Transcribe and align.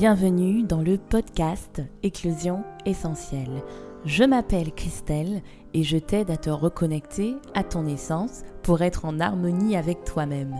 Bienvenue 0.00 0.62
dans 0.62 0.80
le 0.80 0.96
podcast 0.96 1.82
Éclosion 2.02 2.64
essentielle. 2.86 3.62
Je 4.06 4.24
m'appelle 4.24 4.72
Christelle 4.72 5.42
et 5.74 5.82
je 5.82 5.98
t'aide 5.98 6.30
à 6.30 6.38
te 6.38 6.48
reconnecter 6.48 7.36
à 7.52 7.64
ton 7.64 7.86
essence 7.86 8.40
pour 8.62 8.80
être 8.80 9.04
en 9.04 9.20
harmonie 9.20 9.76
avec 9.76 10.04
toi-même. 10.04 10.56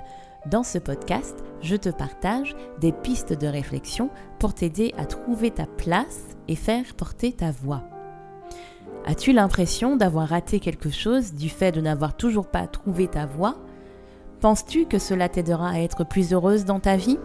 Dans 0.50 0.62
ce 0.62 0.76
podcast, 0.76 1.42
je 1.62 1.74
te 1.74 1.88
partage 1.88 2.54
des 2.82 2.92
pistes 2.92 3.32
de 3.32 3.46
réflexion 3.46 4.10
pour 4.38 4.52
t'aider 4.52 4.92
à 4.98 5.06
trouver 5.06 5.50
ta 5.50 5.64
place 5.64 6.36
et 6.46 6.54
faire 6.54 6.84
porter 6.94 7.32
ta 7.32 7.50
voix. 7.50 7.84
As-tu 9.06 9.32
l'impression 9.32 9.96
d'avoir 9.96 10.28
raté 10.28 10.60
quelque 10.60 10.90
chose 10.90 11.32
du 11.32 11.48
fait 11.48 11.72
de 11.72 11.80
n'avoir 11.80 12.14
toujours 12.14 12.48
pas 12.48 12.66
trouvé 12.66 13.08
ta 13.08 13.24
voix? 13.24 13.56
Penses-tu 14.42 14.84
que 14.84 14.98
cela 14.98 15.30
t'aidera 15.30 15.70
à 15.70 15.78
être 15.78 16.04
plus 16.04 16.34
heureuse 16.34 16.66
dans 16.66 16.80
ta 16.80 16.96
vie? 16.96 17.18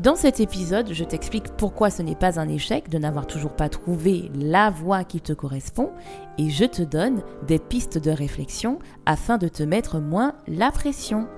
Dans 0.00 0.16
cet 0.16 0.40
épisode, 0.40 0.92
je 0.92 1.04
t'explique 1.04 1.50
pourquoi 1.56 1.88
ce 1.88 2.02
n'est 2.02 2.16
pas 2.16 2.40
un 2.40 2.48
échec 2.48 2.88
de 2.88 2.98
n'avoir 2.98 3.28
toujours 3.28 3.54
pas 3.54 3.68
trouvé 3.68 4.28
la 4.34 4.68
voie 4.68 5.04
qui 5.04 5.20
te 5.20 5.32
correspond 5.32 5.92
et 6.36 6.50
je 6.50 6.64
te 6.64 6.82
donne 6.82 7.22
des 7.46 7.60
pistes 7.60 7.98
de 7.98 8.10
réflexion 8.10 8.80
afin 9.06 9.38
de 9.38 9.46
te 9.46 9.62
mettre 9.62 10.00
moins 10.00 10.34
la 10.48 10.72
pression. 10.72 11.28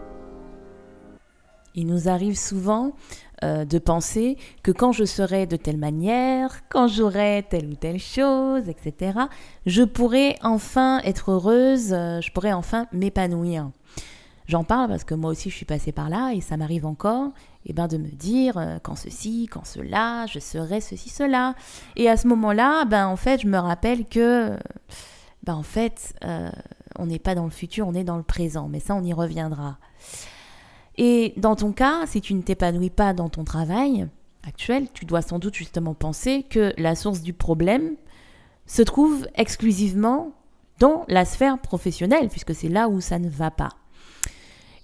Il 1.74 1.86
nous 1.86 2.08
arrive 2.08 2.38
souvent 2.38 2.92
euh, 3.44 3.66
de 3.66 3.78
penser 3.78 4.38
que 4.62 4.70
quand 4.70 4.92
je 4.92 5.04
serai 5.04 5.46
de 5.46 5.56
telle 5.56 5.76
manière, 5.76 6.62
quand 6.70 6.88
j'aurai 6.88 7.44
telle 7.50 7.66
ou 7.66 7.74
telle 7.74 7.98
chose, 7.98 8.70
etc., 8.70 9.18
je 9.66 9.82
pourrai 9.82 10.36
enfin 10.42 11.00
être 11.04 11.32
heureuse, 11.32 11.92
euh, 11.92 12.22
je 12.22 12.32
pourrai 12.32 12.54
enfin 12.54 12.86
m'épanouir. 12.92 13.70
J'en 14.48 14.64
parle 14.64 14.88
parce 14.88 15.04
que 15.04 15.14
moi 15.14 15.30
aussi 15.30 15.50
je 15.50 15.56
suis 15.56 15.64
passée 15.64 15.92
par 15.92 16.08
là 16.08 16.32
et 16.32 16.40
ça 16.40 16.56
m'arrive 16.56 16.86
encore 16.86 17.32
et 17.64 17.70
eh 17.70 17.72
ben 17.72 17.88
de 17.88 17.96
me 17.96 18.08
dire 18.08 18.58
euh, 18.58 18.78
quand 18.80 18.94
ceci, 18.94 19.48
quand 19.50 19.66
cela, 19.66 20.26
je 20.26 20.38
serai 20.38 20.80
ceci, 20.80 21.08
cela. 21.08 21.56
Et 21.96 22.08
à 22.08 22.16
ce 22.16 22.28
moment-là, 22.28 22.84
ben 22.84 23.08
en 23.08 23.16
fait, 23.16 23.40
je 23.40 23.48
me 23.48 23.58
rappelle 23.58 24.04
que 24.04 24.56
ben 25.42 25.54
en 25.54 25.64
fait, 25.64 26.14
euh, 26.24 26.48
on 26.96 27.06
n'est 27.06 27.18
pas 27.18 27.34
dans 27.34 27.44
le 27.44 27.50
futur, 27.50 27.88
on 27.88 27.94
est 27.94 28.04
dans 28.04 28.16
le 28.16 28.22
présent. 28.22 28.68
Mais 28.68 28.78
ça, 28.78 28.94
on 28.94 29.02
y 29.02 29.12
reviendra. 29.12 29.78
Et 30.96 31.34
dans 31.36 31.56
ton 31.56 31.72
cas, 31.72 32.06
si 32.06 32.20
tu 32.20 32.34
ne 32.34 32.42
t'épanouis 32.42 32.90
pas 32.90 33.12
dans 33.12 33.28
ton 33.28 33.42
travail 33.42 34.06
actuel, 34.46 34.86
tu 34.92 35.04
dois 35.04 35.22
sans 35.22 35.40
doute 35.40 35.54
justement 35.54 35.94
penser 35.94 36.44
que 36.48 36.72
la 36.78 36.94
source 36.94 37.20
du 37.20 37.32
problème 37.32 37.96
se 38.66 38.82
trouve 38.82 39.26
exclusivement 39.34 40.32
dans 40.78 41.04
la 41.08 41.24
sphère 41.24 41.58
professionnelle, 41.58 42.28
puisque 42.28 42.54
c'est 42.54 42.68
là 42.68 42.88
où 42.88 43.00
ça 43.00 43.18
ne 43.18 43.28
va 43.28 43.50
pas. 43.50 43.70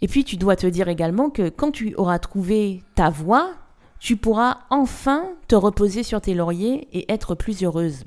Et 0.02 0.08
puis 0.08 0.24
tu 0.24 0.36
dois 0.36 0.56
te 0.56 0.66
dire 0.66 0.88
également 0.88 1.30
que 1.30 1.48
quand 1.48 1.70
tu 1.70 1.94
auras 1.94 2.18
trouvé 2.18 2.82
ta 2.96 3.08
voie, 3.08 3.54
tu 4.00 4.16
pourras 4.16 4.58
enfin 4.68 5.30
te 5.46 5.54
reposer 5.54 6.02
sur 6.02 6.20
tes 6.20 6.34
lauriers 6.34 6.88
et 6.92 7.10
être 7.10 7.36
plus 7.36 7.62
heureuse. 7.62 8.04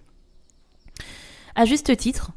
À 1.56 1.64
juste 1.64 1.96
titre, 1.96 2.32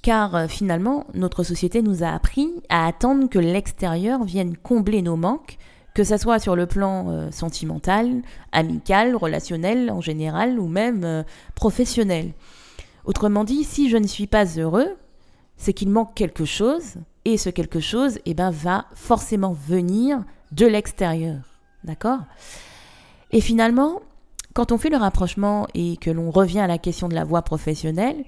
car 0.00 0.34
euh, 0.34 0.48
finalement, 0.48 1.06
notre 1.12 1.42
société 1.42 1.82
nous 1.82 2.02
a 2.02 2.08
appris 2.08 2.48
à 2.70 2.86
attendre 2.86 3.28
que 3.28 3.38
l'extérieur 3.38 4.24
vienne 4.24 4.56
combler 4.56 5.02
nos 5.02 5.16
manques, 5.16 5.58
que 5.94 6.04
ce 6.04 6.16
soit 6.16 6.38
sur 6.38 6.56
le 6.56 6.64
plan 6.64 7.10
euh, 7.10 7.30
sentimental, 7.30 8.22
amical, 8.50 9.14
relationnel 9.14 9.90
en 9.90 10.00
général, 10.00 10.58
ou 10.58 10.68
même 10.68 11.04
euh, 11.04 11.22
professionnel. 11.54 12.32
Autrement 13.04 13.44
dit, 13.44 13.62
si 13.64 13.90
je 13.90 13.98
ne 13.98 14.06
suis 14.06 14.26
pas 14.26 14.46
heureux, 14.56 14.96
c'est 15.58 15.74
qu'il 15.74 15.90
manque 15.90 16.14
quelque 16.14 16.46
chose, 16.46 16.94
et 17.24 17.36
ce 17.36 17.50
quelque 17.50 17.80
chose 17.80 18.18
eh 18.24 18.34
ben, 18.34 18.50
va 18.50 18.86
forcément 18.94 19.52
venir 19.52 20.22
de 20.52 20.66
l'extérieur. 20.66 21.42
D'accord? 21.84 22.20
Et 23.30 23.40
finalement, 23.40 24.00
quand 24.54 24.72
on 24.72 24.78
fait 24.78 24.90
le 24.90 24.96
rapprochement 24.96 25.66
et 25.74 25.96
que 25.96 26.10
l'on 26.10 26.30
revient 26.30 26.60
à 26.60 26.66
la 26.66 26.78
question 26.78 27.08
de 27.08 27.14
la 27.14 27.24
voie 27.24 27.42
professionnelle, 27.42 28.24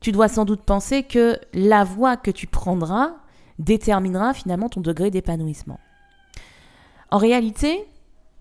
tu 0.00 0.12
dois 0.12 0.28
sans 0.28 0.44
doute 0.44 0.62
penser 0.62 1.02
que 1.02 1.38
la 1.52 1.84
voie 1.84 2.16
que 2.16 2.30
tu 2.30 2.46
prendras 2.46 3.12
déterminera 3.58 4.34
finalement 4.34 4.68
ton 4.68 4.80
degré 4.80 5.10
d'épanouissement. 5.10 5.80
En 7.10 7.18
réalité, 7.18 7.84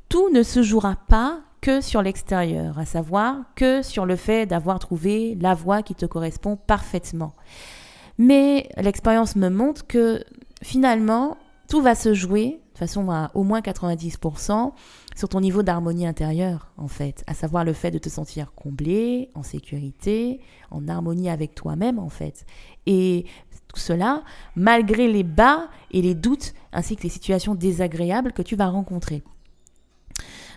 tout 0.09 0.29
ne 0.29 0.43
se 0.43 0.63
jouera 0.63 0.95
pas 1.07 1.39
que 1.61 1.81
sur 1.81 2.01
l'extérieur, 2.01 2.77
à 2.77 2.85
savoir 2.85 3.37
que 3.55 3.81
sur 3.81 4.05
le 4.05 4.15
fait 4.15 4.45
d'avoir 4.45 4.79
trouvé 4.79 5.35
la 5.39 5.53
voie 5.53 5.81
qui 5.81 5.95
te 5.95 6.05
correspond 6.05 6.55
parfaitement. 6.55 7.33
Mais 8.17 8.69
l'expérience 8.77 9.35
me 9.35 9.49
montre 9.49 9.85
que 9.87 10.23
finalement, 10.63 11.37
tout 11.67 11.81
va 11.81 11.95
se 11.95 12.13
jouer, 12.13 12.61
de 12.73 12.77
façon 12.77 13.09
à 13.09 13.31
au 13.33 13.43
moins 13.43 13.61
90%, 13.61 14.73
sur 15.15 15.29
ton 15.29 15.39
niveau 15.39 15.63
d'harmonie 15.63 16.05
intérieure, 16.05 16.71
en 16.77 16.87
fait. 16.87 17.23
À 17.27 17.33
savoir 17.33 17.63
le 17.63 17.73
fait 17.73 17.91
de 17.91 17.97
te 17.97 18.09
sentir 18.09 18.53
comblé, 18.53 19.29
en 19.33 19.43
sécurité, 19.43 20.41
en 20.71 20.87
harmonie 20.87 21.29
avec 21.29 21.55
toi-même, 21.55 21.99
en 21.99 22.09
fait. 22.09 22.45
Et 22.85 23.25
tout 23.67 23.79
cela, 23.79 24.23
malgré 24.55 25.07
les 25.11 25.23
bas 25.23 25.69
et 25.91 26.01
les 26.01 26.15
doutes, 26.15 26.53
ainsi 26.73 26.95
que 26.95 27.03
les 27.03 27.09
situations 27.09 27.55
désagréables 27.55 28.33
que 28.33 28.41
tu 28.41 28.55
vas 28.55 28.67
rencontrer. 28.67 29.23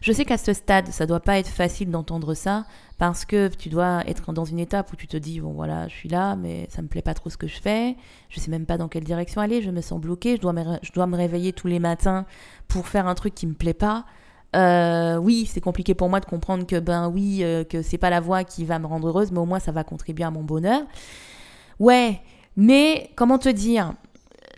Je 0.00 0.12
sais 0.12 0.24
qu'à 0.24 0.38
ce 0.38 0.52
stade, 0.52 0.88
ça 0.88 1.06
doit 1.06 1.20
pas 1.20 1.38
être 1.38 1.48
facile 1.48 1.90
d'entendre 1.90 2.34
ça 2.34 2.64
parce 2.98 3.24
que 3.24 3.48
tu 3.48 3.68
dois 3.68 4.02
être 4.06 4.32
dans 4.32 4.44
une 4.44 4.58
étape 4.58 4.92
où 4.92 4.96
tu 4.96 5.06
te 5.06 5.16
dis 5.16 5.40
bon 5.40 5.52
voilà, 5.52 5.88
je 5.88 5.94
suis 5.94 6.08
là, 6.08 6.36
mais 6.36 6.66
ça 6.70 6.82
me 6.82 6.88
plaît 6.88 7.02
pas 7.02 7.14
trop 7.14 7.30
ce 7.30 7.36
que 7.36 7.46
je 7.46 7.60
fais. 7.60 7.96
Je 8.28 8.40
sais 8.40 8.50
même 8.50 8.66
pas 8.66 8.78
dans 8.78 8.88
quelle 8.88 9.04
direction 9.04 9.40
aller. 9.40 9.62
Je 9.62 9.70
me 9.70 9.80
sens 9.80 10.00
bloquée. 10.00 10.36
Je 10.36 10.40
dois 10.40 10.52
me, 10.52 10.62
je 10.82 10.92
dois 10.92 11.06
me 11.06 11.16
réveiller 11.16 11.52
tous 11.52 11.66
les 11.66 11.78
matins 11.78 12.26
pour 12.66 12.88
faire 12.88 13.06
un 13.06 13.14
truc 13.14 13.34
qui 13.34 13.46
me 13.46 13.54
plaît 13.54 13.74
pas. 13.74 14.04
Euh, 14.56 15.16
oui, 15.16 15.46
c'est 15.50 15.60
compliqué 15.60 15.94
pour 15.94 16.08
moi 16.08 16.20
de 16.20 16.24
comprendre 16.24 16.66
que 16.66 16.78
ben 16.80 17.08
oui, 17.08 17.40
euh, 17.42 17.64
que 17.64 17.82
c'est 17.82 17.98
pas 17.98 18.10
la 18.10 18.20
voix 18.20 18.44
qui 18.44 18.64
va 18.64 18.78
me 18.78 18.86
rendre 18.86 19.08
heureuse, 19.08 19.30
mais 19.30 19.38
au 19.38 19.44
moins 19.44 19.60
ça 19.60 19.72
va 19.72 19.84
contribuer 19.84 20.24
à 20.24 20.30
mon 20.30 20.42
bonheur. 20.42 20.82
Ouais, 21.78 22.20
mais 22.56 23.10
comment 23.14 23.38
te 23.38 23.48
dire? 23.48 23.92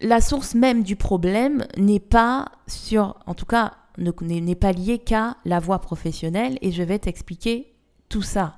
La 0.01 0.21
source 0.21 0.55
même 0.55 0.83
du 0.83 0.97
problème 0.97 1.67
n'est 1.77 2.01
pas 2.01 2.47
sur, 2.67 3.17
en 3.27 3.34
tout 3.34 3.45
cas, 3.45 3.72
n'est 4.00 4.55
pas 4.55 4.72
lié 4.72 4.99
qu'à 4.99 5.37
la 5.44 5.61
voie 5.61 5.81
professionnelle 5.81 6.59
et 6.62 6.72
je 6.72 6.83
vais 6.83 6.99
t'expliquer 6.99 7.72
tout 8.09 8.22
ça. 8.22 8.56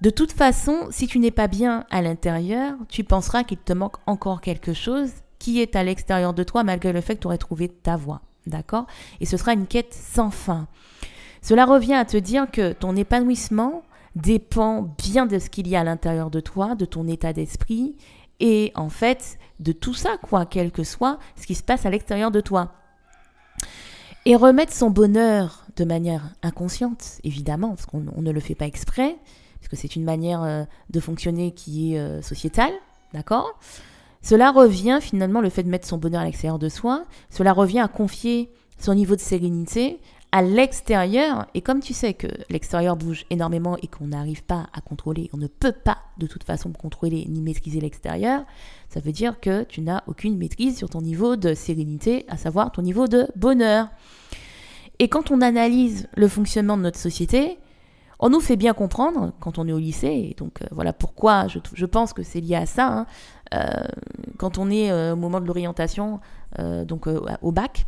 De 0.00 0.10
toute 0.10 0.32
façon, 0.32 0.88
si 0.90 1.06
tu 1.06 1.18
n'es 1.18 1.30
pas 1.30 1.46
bien 1.46 1.84
à 1.90 2.02
l'intérieur, 2.02 2.74
tu 2.88 3.04
penseras 3.04 3.44
qu'il 3.44 3.58
te 3.58 3.72
manque 3.72 3.96
encore 4.06 4.40
quelque 4.40 4.72
chose 4.72 5.10
qui 5.38 5.60
est 5.60 5.76
à 5.76 5.84
l'extérieur 5.84 6.34
de 6.34 6.42
toi 6.42 6.64
malgré 6.64 6.92
le 6.92 7.00
fait 7.00 7.16
que 7.16 7.20
tu 7.20 7.26
aurais 7.26 7.38
trouvé 7.38 7.68
ta 7.68 7.96
voie. 7.96 8.20
D'accord? 8.46 8.86
Et 9.20 9.26
ce 9.26 9.36
sera 9.36 9.52
une 9.52 9.66
quête 9.66 9.94
sans 9.94 10.30
fin. 10.30 10.66
Cela 11.40 11.66
revient 11.66 11.94
à 11.94 12.04
te 12.04 12.16
dire 12.16 12.50
que 12.50 12.72
ton 12.72 12.96
épanouissement 12.96 13.82
dépend 14.16 14.82
bien 14.82 15.26
de 15.26 15.38
ce 15.38 15.50
qu'il 15.50 15.68
y 15.68 15.76
a 15.76 15.80
à 15.80 15.84
l'intérieur 15.84 16.30
de 16.30 16.40
toi, 16.40 16.74
de 16.74 16.84
ton 16.84 17.06
état 17.06 17.32
d'esprit 17.32 17.96
et 18.40 18.72
en 18.74 18.88
fait 18.88 19.38
de 19.60 19.72
tout 19.72 19.94
ça, 19.94 20.16
quoi, 20.20 20.46
quel 20.46 20.72
que 20.72 20.84
soit 20.84 21.18
ce 21.36 21.46
qui 21.46 21.54
se 21.54 21.62
passe 21.62 21.86
à 21.86 21.90
l'extérieur 21.90 22.30
de 22.30 22.40
toi. 22.40 22.72
Et 24.24 24.36
remettre 24.36 24.72
son 24.72 24.90
bonheur 24.90 25.66
de 25.76 25.84
manière 25.84 26.22
inconsciente, 26.42 27.18
évidemment, 27.24 27.70
parce 27.70 27.86
qu'on 27.86 28.04
ne 28.16 28.30
le 28.30 28.40
fait 28.40 28.54
pas 28.54 28.66
exprès, 28.66 29.16
puisque 29.58 29.76
c'est 29.76 29.96
une 29.96 30.04
manière 30.04 30.42
euh, 30.44 30.64
de 30.90 31.00
fonctionner 31.00 31.50
qui 31.52 31.94
est 31.94 31.98
euh, 31.98 32.22
sociétale, 32.22 32.72
d'accord? 33.12 33.58
Cela 34.22 34.52
revient 34.52 35.00
finalement, 35.00 35.40
le 35.40 35.50
fait 35.50 35.64
de 35.64 35.68
mettre 35.68 35.88
son 35.88 35.98
bonheur 35.98 36.20
à 36.20 36.24
l'extérieur 36.24 36.60
de 36.60 36.68
soi, 36.68 37.04
cela 37.30 37.52
revient 37.52 37.80
à 37.80 37.88
confier 37.88 38.52
son 38.78 38.94
niveau 38.94 39.16
de 39.16 39.20
sérénité 39.20 39.98
à 40.32 40.40
l'extérieur. 40.40 41.46
Et 41.54 41.60
comme 41.60 41.80
tu 41.80 41.92
sais 41.92 42.14
que 42.14 42.26
l'extérieur 42.48 42.96
bouge 42.96 43.26
énormément 43.30 43.76
et 43.82 43.86
qu'on 43.86 44.08
n'arrive 44.08 44.42
pas 44.42 44.66
à 44.72 44.80
contrôler, 44.80 45.28
on 45.32 45.36
ne 45.36 45.46
peut 45.46 45.72
pas 45.72 45.98
de 46.16 46.26
toute 46.26 46.44
façon 46.44 46.72
contrôler 46.72 47.26
ni 47.28 47.42
maîtriser 47.42 47.80
l'extérieur, 47.80 48.44
ça 48.88 49.00
veut 49.00 49.12
dire 49.12 49.40
que 49.40 49.62
tu 49.64 49.82
n'as 49.82 50.02
aucune 50.06 50.36
maîtrise 50.36 50.78
sur 50.78 50.88
ton 50.88 51.02
niveau 51.02 51.36
de 51.36 51.54
sérénité, 51.54 52.24
à 52.28 52.36
savoir 52.36 52.72
ton 52.72 52.82
niveau 52.82 53.06
de 53.06 53.28
bonheur. 53.36 53.88
Et 54.98 55.08
quand 55.08 55.30
on 55.30 55.40
analyse 55.42 56.08
le 56.16 56.28
fonctionnement 56.28 56.76
de 56.76 56.82
notre 56.82 56.98
société, 56.98 57.58
on 58.18 58.30
nous 58.30 58.40
fait 58.40 58.56
bien 58.56 58.72
comprendre 58.72 59.32
quand 59.40 59.58
on 59.58 59.66
est 59.66 59.72
au 59.72 59.78
lycée, 59.78 60.30
et 60.30 60.34
donc 60.38 60.62
euh, 60.62 60.66
voilà 60.70 60.92
pourquoi 60.92 61.48
je, 61.48 61.86
pense 61.86 62.12
que 62.12 62.22
c'est 62.22 62.40
lié 62.40 62.54
à 62.54 62.66
ça, 62.66 62.86
hein, 62.86 63.06
euh, 63.52 63.84
quand 64.38 64.58
on 64.58 64.70
est 64.70 64.92
euh, 64.92 65.14
au 65.14 65.16
moment 65.16 65.40
de 65.40 65.46
l'orientation, 65.46 66.20
donc 66.86 67.06
au 67.06 67.50
bac, 67.50 67.86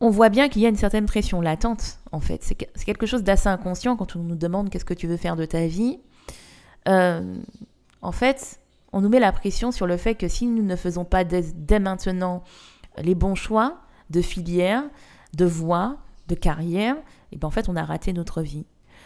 on 0.00 0.10
voit 0.10 0.28
bien 0.28 0.48
qu'il 0.48 0.62
y 0.62 0.66
a 0.66 0.68
une 0.68 0.76
certaine 0.76 1.06
pression 1.06 1.40
latente, 1.40 1.98
en 2.12 2.20
fait. 2.20 2.42
C'est 2.42 2.84
quelque 2.84 3.06
chose 3.06 3.22
d'assez 3.22 3.48
inconscient 3.48 3.96
quand 3.96 4.16
on 4.16 4.20
nous 4.20 4.36
demande 4.36 4.70
qu'est-ce 4.70 4.84
que 4.84 4.94
tu 4.94 5.06
veux 5.06 5.16
faire 5.16 5.36
de 5.36 5.44
ta 5.44 5.66
vie. 5.66 5.98
en 6.86 8.12
fait, 8.12 8.60
on 8.92 9.00
nous 9.00 9.08
met 9.08 9.20
la 9.20 9.32
pression 9.32 9.72
sur 9.72 9.86
le 9.86 9.96
fait 9.96 10.14
que 10.14 10.28
si 10.28 10.46
nous 10.46 10.62
ne 10.62 10.76
faisons 10.76 11.04
pas 11.04 11.24
dès, 11.24 11.78
maintenant 11.78 12.42
les 12.96 13.14
bons 13.14 13.34
choix 13.34 13.78
de 14.10 14.22
filière, 14.22 14.84
de 15.36 15.44
voie, 15.44 15.98
de 16.28 16.34
carrière, 16.34 16.96
et 16.96 17.34
eh 17.34 17.36
ben 17.36 17.48
en 17.48 17.50
fait 17.50 17.68
on 17.68 17.76
a 17.76 17.84
raté 17.84 18.12
notre 18.12 18.42
vie. 18.42 18.64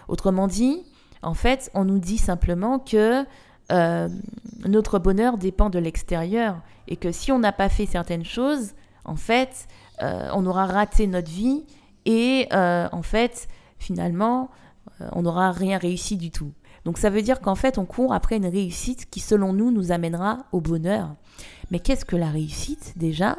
Autrement 0.08 0.46
dit, 0.46 0.84
en 1.22 1.34
fait, 1.34 1.70
on 1.74 1.84
nous 1.84 1.98
dit 1.98 2.18
simplement 2.18 2.78
que 2.78 3.24
euh, 3.70 4.08
notre 4.66 4.98
bonheur 4.98 5.38
dépend 5.38 5.70
de 5.70 5.78
l'extérieur 5.78 6.60
et 6.88 6.96
que 6.96 7.12
si 7.12 7.32
on 7.32 7.38
n'a 7.38 7.52
pas 7.52 7.68
fait 7.68 7.86
certaines 7.86 8.24
choses, 8.24 8.72
en 9.04 9.16
fait, 9.16 9.66
euh, 10.02 10.28
on 10.34 10.44
aura 10.46 10.66
raté 10.66 11.06
notre 11.06 11.30
vie 11.30 11.64
et 12.04 12.48
en 12.52 13.02
fait, 13.02 13.48
finalement, 13.78 14.50
on 15.12 15.22
n'aura 15.22 15.52
rien 15.52 15.78
réussi 15.78 16.16
du 16.16 16.30
tout. 16.30 16.52
Donc 16.84 16.98
ça 16.98 17.10
veut 17.10 17.22
dire 17.22 17.40
qu'en 17.40 17.54
fait, 17.54 17.78
on 17.78 17.84
court 17.84 18.12
après 18.12 18.36
une 18.36 18.46
réussite 18.46 19.08
qui, 19.08 19.20
selon 19.20 19.52
nous, 19.52 19.70
nous 19.70 19.92
amènera 19.92 20.46
au 20.50 20.60
bonheur. 20.60 21.14
Mais 21.70 21.78
qu'est-ce 21.78 22.04
que 22.04 22.16
la 22.16 22.30
réussite 22.30 22.94
déjà? 22.96 23.36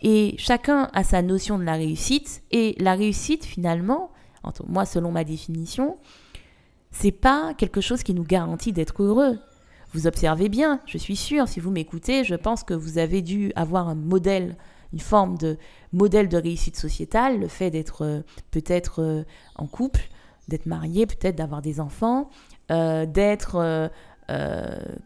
Et 0.00 0.36
chacun 0.38 0.88
a 0.94 1.04
sa 1.04 1.22
notion 1.22 1.58
de 1.58 1.64
la 1.64 1.74
réussite. 1.74 2.42
Et 2.50 2.76
la 2.78 2.94
réussite, 2.94 3.44
finalement, 3.44 4.10
moi, 4.66 4.86
selon 4.86 5.12
ma 5.12 5.24
définition, 5.24 5.98
c'est 6.90 7.12
pas 7.12 7.52
quelque 7.54 7.80
chose 7.80 8.02
qui 8.02 8.14
nous 8.14 8.24
garantit 8.24 8.72
d'être 8.72 9.02
heureux. 9.02 9.38
Vous 9.92 10.06
observez 10.06 10.48
bien, 10.48 10.80
je 10.86 10.98
suis 10.98 11.16
sûre, 11.16 11.48
si 11.48 11.60
vous 11.60 11.70
m'écoutez, 11.70 12.22
je 12.24 12.34
pense 12.34 12.62
que 12.62 12.74
vous 12.74 12.98
avez 12.98 13.22
dû 13.22 13.52
avoir 13.56 13.88
un 13.88 13.94
modèle, 13.94 14.56
une 14.92 15.00
forme 15.00 15.36
de 15.36 15.58
modèle 15.92 16.28
de 16.28 16.36
réussite 16.36 16.76
sociétale, 16.76 17.40
le 17.40 17.48
fait 17.48 17.70
d'être 17.70 18.04
euh, 18.04 18.20
peut-être 18.50 19.02
euh, 19.02 19.22
en 19.56 19.66
couple, 19.66 20.08
d'être 20.48 20.66
marié, 20.66 21.06
peut-être 21.06 21.36
d'avoir 21.36 21.62
des 21.62 21.80
enfants, 21.80 22.30
euh, 22.70 23.04
d'être, 23.06 23.90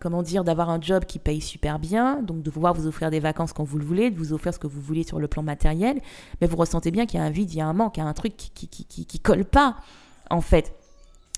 comment 0.00 0.22
dire, 0.22 0.44
d'avoir 0.44 0.70
un 0.70 0.80
job 0.80 1.04
qui 1.04 1.18
paye 1.18 1.40
super 1.40 1.78
bien, 1.78 2.22
donc 2.22 2.42
de 2.42 2.50
pouvoir 2.50 2.74
vous 2.74 2.86
offrir 2.86 3.10
des 3.10 3.20
vacances 3.20 3.52
quand 3.52 3.64
vous 3.64 3.78
le 3.78 3.84
voulez, 3.84 4.10
de 4.10 4.16
vous 4.16 4.32
offrir 4.32 4.54
ce 4.54 4.58
que 4.58 4.66
vous 4.66 4.80
voulez 4.80 5.02
sur 5.02 5.18
le 5.18 5.28
plan 5.28 5.42
matériel, 5.42 6.00
mais 6.40 6.46
vous 6.46 6.56
ressentez 6.56 6.90
bien 6.90 7.06
qu'il 7.06 7.18
y 7.18 7.22
a 7.22 7.26
un 7.26 7.30
vide, 7.30 7.52
il 7.52 7.56
y 7.56 7.60
a 7.60 7.66
un 7.66 7.72
manque, 7.72 7.96
il 7.96 8.00
y 8.00 8.02
a 8.02 8.06
un 8.06 8.12
truc 8.12 8.36
qui, 8.36 8.50
qui, 8.50 8.68
qui, 8.68 9.06
qui 9.06 9.18
colle 9.20 9.44
pas, 9.44 9.76
en 10.30 10.40
fait. 10.40 10.74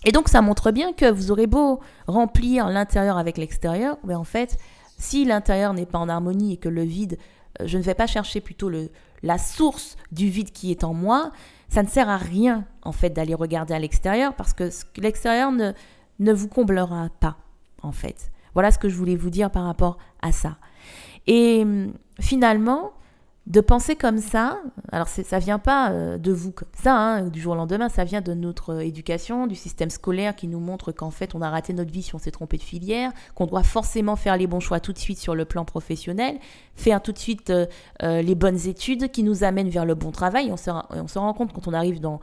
Et 0.04 0.12
donc 0.12 0.28
ça 0.28 0.42
montre 0.42 0.70
bien 0.70 0.92
que 0.92 1.10
vous 1.10 1.30
aurez 1.30 1.46
beau 1.46 1.80
remplir 2.06 2.68
l'intérieur 2.68 3.16
avec 3.16 3.38
l'extérieur, 3.38 3.96
mais 4.04 4.14
en 4.14 4.24
fait, 4.24 4.58
si 4.98 5.24
l'intérieur 5.24 5.72
n'est 5.72 5.86
pas 5.86 5.98
en 5.98 6.08
harmonie 6.08 6.54
et 6.54 6.56
que 6.56 6.68
le 6.68 6.82
vide, 6.82 7.18
je 7.64 7.78
ne 7.78 7.82
vais 7.82 7.94
pas 7.94 8.06
chercher 8.06 8.40
plutôt 8.40 8.68
le, 8.68 8.90
la 9.22 9.38
source 9.38 9.96
du 10.12 10.28
vide 10.28 10.52
qui 10.52 10.70
est 10.70 10.84
en 10.84 10.94
moi, 10.94 11.32
ça 11.68 11.82
ne 11.82 11.88
sert 11.88 12.08
à 12.08 12.16
rien 12.16 12.64
en 12.82 12.92
fait 12.92 13.10
d'aller 13.10 13.34
regarder 13.34 13.74
à 13.74 13.78
l'extérieur 13.78 14.34
parce 14.34 14.52
que 14.52 14.70
l'extérieur 14.96 15.50
ne, 15.52 15.72
ne 16.18 16.32
vous 16.32 16.48
comblera 16.48 17.08
pas, 17.20 17.36
en 17.82 17.92
fait. 17.92 18.30
Voilà 18.54 18.70
ce 18.70 18.78
que 18.78 18.88
je 18.88 18.96
voulais 18.96 19.16
vous 19.16 19.30
dire 19.30 19.50
par 19.50 19.64
rapport 19.64 19.98
à 20.22 20.32
ça. 20.32 20.56
Et 21.26 21.62
hum, 21.62 21.92
finalement, 22.20 22.92
de 23.46 23.60
penser 23.60 23.94
comme 23.94 24.18
ça, 24.18 24.58
alors 24.90 25.06
ça 25.06 25.38
vient 25.38 25.58
pas 25.58 25.90
euh, 25.90 26.16
de 26.16 26.32
vous 26.32 26.50
comme 26.50 26.68
ça, 26.72 26.96
hein, 26.96 27.28
du 27.28 27.40
jour 27.40 27.52
au 27.52 27.56
lendemain, 27.56 27.90
ça 27.90 28.04
vient 28.04 28.22
de 28.22 28.32
notre 28.32 28.80
éducation, 28.82 29.46
du 29.46 29.54
système 29.54 29.90
scolaire 29.90 30.34
qui 30.34 30.48
nous 30.48 30.60
montre 30.60 30.92
qu'en 30.92 31.10
fait 31.10 31.34
on 31.34 31.42
a 31.42 31.50
raté 31.50 31.74
notre 31.74 31.92
vie 31.92 32.02
si 32.02 32.14
on 32.14 32.18
s'est 32.18 32.30
trompé 32.30 32.56
de 32.56 32.62
filière, 32.62 33.12
qu'on 33.34 33.44
doit 33.44 33.62
forcément 33.62 34.16
faire 34.16 34.38
les 34.38 34.46
bons 34.46 34.60
choix 34.60 34.80
tout 34.80 34.94
de 34.94 34.98
suite 34.98 35.18
sur 35.18 35.34
le 35.34 35.44
plan 35.44 35.66
professionnel, 35.66 36.38
faire 36.74 37.02
tout 37.02 37.12
de 37.12 37.18
suite 37.18 37.50
euh, 37.50 37.66
euh, 38.02 38.22
les 38.22 38.34
bonnes 38.34 38.66
études 38.66 39.10
qui 39.10 39.22
nous 39.22 39.44
amènent 39.44 39.68
vers 39.68 39.84
le 39.84 39.94
bon 39.94 40.10
travail. 40.10 40.50
Se, 40.56 40.70
on 40.70 41.08
se 41.08 41.18
rend 41.18 41.34
compte 41.34 41.52
quand 41.52 41.68
on 41.68 41.74
arrive 41.74 42.00
dans 42.00 42.20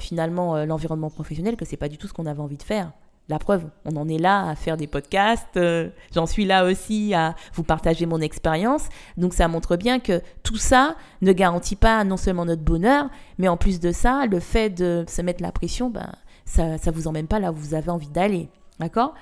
finalement 0.00 0.66
l'environnement 0.66 1.08
professionnel 1.08 1.56
que 1.56 1.64
c'est 1.64 1.78
pas 1.78 1.88
du 1.88 1.96
tout 1.96 2.08
ce 2.08 2.12
qu'on 2.12 2.26
avait 2.26 2.42
envie 2.42 2.58
de 2.58 2.62
faire. 2.62 2.92
La 3.28 3.38
preuve, 3.38 3.64
on 3.84 3.96
en 3.96 4.08
est 4.08 4.18
là 4.18 4.48
à 4.48 4.54
faire 4.54 4.78
des 4.78 4.86
podcasts, 4.86 5.58
euh, 5.58 5.90
j'en 6.14 6.24
suis 6.24 6.46
là 6.46 6.64
aussi 6.64 7.12
à 7.12 7.34
vous 7.52 7.62
partager 7.62 8.06
mon 8.06 8.20
expérience. 8.20 8.88
Donc 9.18 9.34
ça 9.34 9.48
montre 9.48 9.76
bien 9.76 10.00
que 10.00 10.22
tout 10.42 10.56
ça 10.56 10.96
ne 11.20 11.32
garantit 11.32 11.76
pas 11.76 12.04
non 12.04 12.16
seulement 12.16 12.46
notre 12.46 12.62
bonheur, 12.62 13.10
mais 13.36 13.48
en 13.48 13.58
plus 13.58 13.80
de 13.80 13.92
ça, 13.92 14.24
le 14.24 14.40
fait 14.40 14.70
de 14.70 15.04
se 15.06 15.20
mettre 15.20 15.42
la 15.42 15.52
pression, 15.52 15.90
ben, 15.90 16.10
ça 16.46 16.76
ne 16.76 16.90
vous 16.90 17.06
emmène 17.06 17.26
pas 17.26 17.38
là 17.38 17.52
où 17.52 17.54
vous 17.54 17.74
avez 17.74 17.90
envie 17.90 18.08
d'aller. 18.08 18.48
D'accord? 18.80 19.14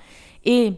Et 0.45 0.73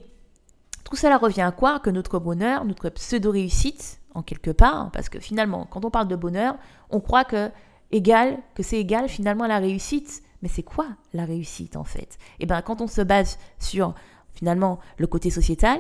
tout 0.84 0.96
cela 0.96 1.18
revient 1.18 1.42
à 1.42 1.52
quoi 1.52 1.80
Que 1.80 1.92
notre 1.92 2.18
bonheur, 2.18 2.66
notre 2.66 2.90
pseudo-réussite, 2.90 4.02
en 4.16 4.24
quelque 4.24 4.50
part, 4.50 4.90
parce 4.92 5.08
que 5.08 5.20
finalement, 5.20 5.68
quand 5.70 5.86
on 5.86 5.92
parle 5.92 6.08
de 6.08 6.16
bonheur, 6.16 6.56
on 6.90 7.00
croit 7.00 7.26
que 7.26 7.52
égal, 7.92 8.40
que 8.56 8.64
c'est 8.64 8.80
égal 8.80 9.08
finalement 9.08 9.44
à 9.44 9.48
la 9.48 9.60
réussite. 9.60 10.24
Mais 10.42 10.50
c'est 10.50 10.64
quoi 10.64 10.88
la 11.14 11.26
réussite 11.26 11.76
en 11.76 11.84
fait? 11.84 12.18
Et 12.40 12.44
eh 12.44 12.46
bien 12.46 12.62
quand 12.62 12.82
on 12.82 12.88
se 12.88 13.02
base 13.02 13.38
sur 13.60 13.94
finalement 14.34 14.80
le 14.98 15.08
côté 15.08 15.30
sociétal, 15.30 15.80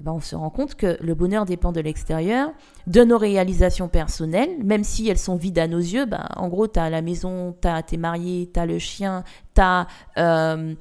eh 0.00 0.02
ben, 0.02 0.12
on 0.12 0.20
se 0.20 0.34
rend 0.34 0.48
compte 0.48 0.76
que 0.76 0.96
le 1.02 1.14
bonheur 1.14 1.44
dépend 1.44 1.72
de 1.72 1.80
l'extérieur, 1.80 2.50
de 2.86 3.04
nos 3.04 3.18
réalisations 3.18 3.88
personnelles, 3.88 4.56
même 4.64 4.82
si 4.82 5.08
elles 5.08 5.18
sont 5.18 5.36
vides 5.36 5.58
à 5.58 5.68
nos 5.68 5.78
yeux. 5.78 6.06
Ben, 6.06 6.26
en 6.36 6.48
gros, 6.48 6.68
tu 6.68 6.78
as 6.78 6.88
la 6.88 7.02
maison, 7.02 7.54
tu 7.60 7.68
es 7.68 7.96
marié, 7.98 8.50
tu 8.52 8.58
as 8.58 8.64
le 8.64 8.78
chien, 8.78 9.24
tu 9.54 9.60
as 9.60 9.86
euh, 10.16 10.74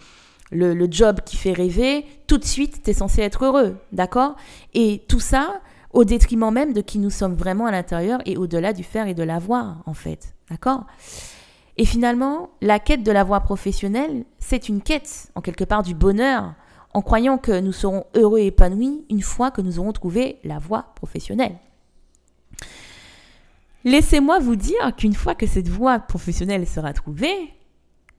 le, 0.52 0.74
le, 0.74 0.88
job 0.90 1.20
qui 1.26 1.36
fait 1.36 1.52
rêver. 1.52 2.06
Tout 2.28 2.38
de 2.38 2.46
suite, 2.46 2.82
tu 2.84 2.92
es 2.92 2.94
censé 2.94 3.22
être 3.22 3.44
heureux, 3.44 3.76
d'accord? 3.92 4.36
Et 4.74 5.04
tout 5.10 5.20
ça 5.20 5.60
au 5.92 6.06
détriment 6.06 6.52
même 6.52 6.72
de 6.72 6.82
qui 6.82 7.00
nous 7.00 7.10
sommes 7.10 7.36
vraiment 7.36 7.66
à 7.66 7.72
l'intérieur 7.72 8.22
et 8.26 8.38
au-delà 8.38 8.72
du 8.72 8.84
faire 8.84 9.08
et 9.08 9.16
de 9.16 9.24
l'avoir, 9.24 9.84
en 9.86 9.94
fait, 9.94 10.34
d'accord? 10.50 10.86
Et 11.80 11.86
finalement, 11.86 12.50
la 12.60 12.78
quête 12.78 13.04
de 13.04 13.12
la 13.12 13.24
voie 13.24 13.40
professionnelle, 13.40 14.26
c'est 14.38 14.68
une 14.68 14.82
quête, 14.82 15.32
en 15.36 15.40
quelque 15.40 15.64
part, 15.64 15.82
du 15.82 15.96
bonheur, 15.96 16.54
en 16.94 17.02
croyant 17.02 17.38
que 17.38 17.58
nous 17.62 17.72
serons 17.72 18.06
heureux 18.16 18.40
et 18.40 18.48
épanouis 18.48 19.06
une 19.10 19.22
fois 19.22 19.50
que 19.50 19.62
nous 19.62 19.80
aurons 19.80 19.94
trouvé 19.94 20.40
la 20.44 20.60
voie 20.60 20.88
professionnelle. 20.96 21.56
Laissez-moi 23.86 24.40
vous 24.40 24.58
dire 24.58 24.94
qu'une 24.98 25.14
fois 25.14 25.36
que 25.36 25.48
cette 25.48 25.70
voie 25.70 26.00
professionnelle 26.00 26.68
sera 26.68 26.92
trouvée, 26.92 27.54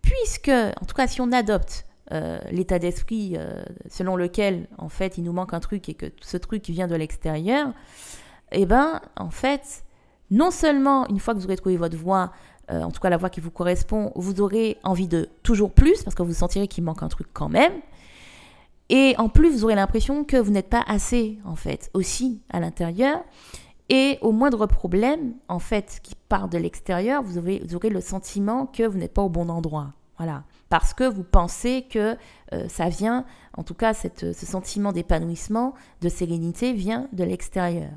puisque, 0.01 0.49
en 0.49 0.87
tout 0.87 0.95
cas, 0.95 1.07
si 1.07 1.21
on 1.21 1.31
adopte 1.31 1.85
euh, 2.13 2.39
l'état 2.51 2.79
d'esprit 2.79 3.35
euh, 3.37 3.63
selon 3.91 4.17
lequel, 4.17 4.69
en 4.79 4.89
fait, 4.89 5.19
il 5.19 5.25
nous 5.25 5.35
manque 5.35 5.53
un 5.53 5.61
truc 5.61 5.87
et 5.91 5.95
que 5.95 6.07
ce 6.23 6.39
truc 6.39 6.67
vient 6.71 6.87
de 6.87 6.97
l'extérieur, 6.97 7.75
eh 8.53 8.65
ben, 8.65 9.03
en 9.17 9.29
fait, 9.29 9.85
non 10.31 10.51
seulement 10.51 11.07
une 11.09 11.21
fois 11.21 11.35
que 11.35 11.41
vous 11.41 11.45
aurez 11.45 11.57
trouvé 11.57 11.77
votre 11.77 11.99
voie, 11.99 12.33
euh, 12.71 12.83
en 12.83 12.91
tout 12.91 13.01
cas 13.01 13.11
la 13.11 13.17
voie 13.17 13.31
qui 13.31 13.41
vous 13.41 13.51
correspond, 13.51 14.13
vous 14.15 14.41
aurez 14.41 14.79
envie 14.85 15.09
de 15.09 15.29
toujours 15.43 15.73
plus 15.73 16.03
parce 16.03 16.15
que 16.15 16.23
vous 16.23 16.35
sentirez 16.35 16.69
qu'il 16.69 16.85
manque 16.85 17.03
un 17.03 17.09
truc 17.09 17.29
quand 17.33 17.49
même. 17.49 17.73
Et 18.89 19.15
en 19.19 19.29
plus, 19.29 19.51
vous 19.51 19.65
aurez 19.65 19.77
l'impression 19.77 20.25
que 20.25 20.37
vous 20.37 20.51
n'êtes 20.51 20.69
pas 20.69 20.85
assez, 20.87 21.39
en 21.45 21.55
fait, 21.55 21.91
aussi 21.95 22.43
à 22.51 22.59
l'intérieur. 22.59 23.23
Et 23.89 24.19
au 24.21 24.33
moindre 24.33 24.67
problème, 24.67 25.35
en 25.49 25.61
fait, 25.61 26.01
qui 26.03 26.15
part 26.29 26.49
de 26.49 26.59
l'extérieur, 26.59 27.23
vous 27.23 27.39
aurez, 27.39 27.91
le 27.91 28.01
sentiment 28.01 28.67
que 28.67 28.83
vous 28.83 28.99
n'êtes 28.99 29.15
pas 29.15 29.23
au 29.23 29.29
bon 29.29 29.49
endroit. 29.49 29.93
Voilà. 30.19 30.43
Parce 30.69 30.93
que 30.93 31.05
vous 31.05 31.23
pensez 31.25 31.87
que 31.89 32.17
euh, 32.53 32.69
ça 32.69 32.89
vient, 32.89 33.25
en 33.57 33.63
tout 33.63 33.75
cas, 33.75 33.95
ce 33.95 34.33
sentiment 34.33 34.93
d'épanouissement, 34.93 35.75
de 36.01 36.09
sérénité 36.09 36.73
vient 36.73 37.09
de 37.13 37.25
l'extérieur. 37.25 37.91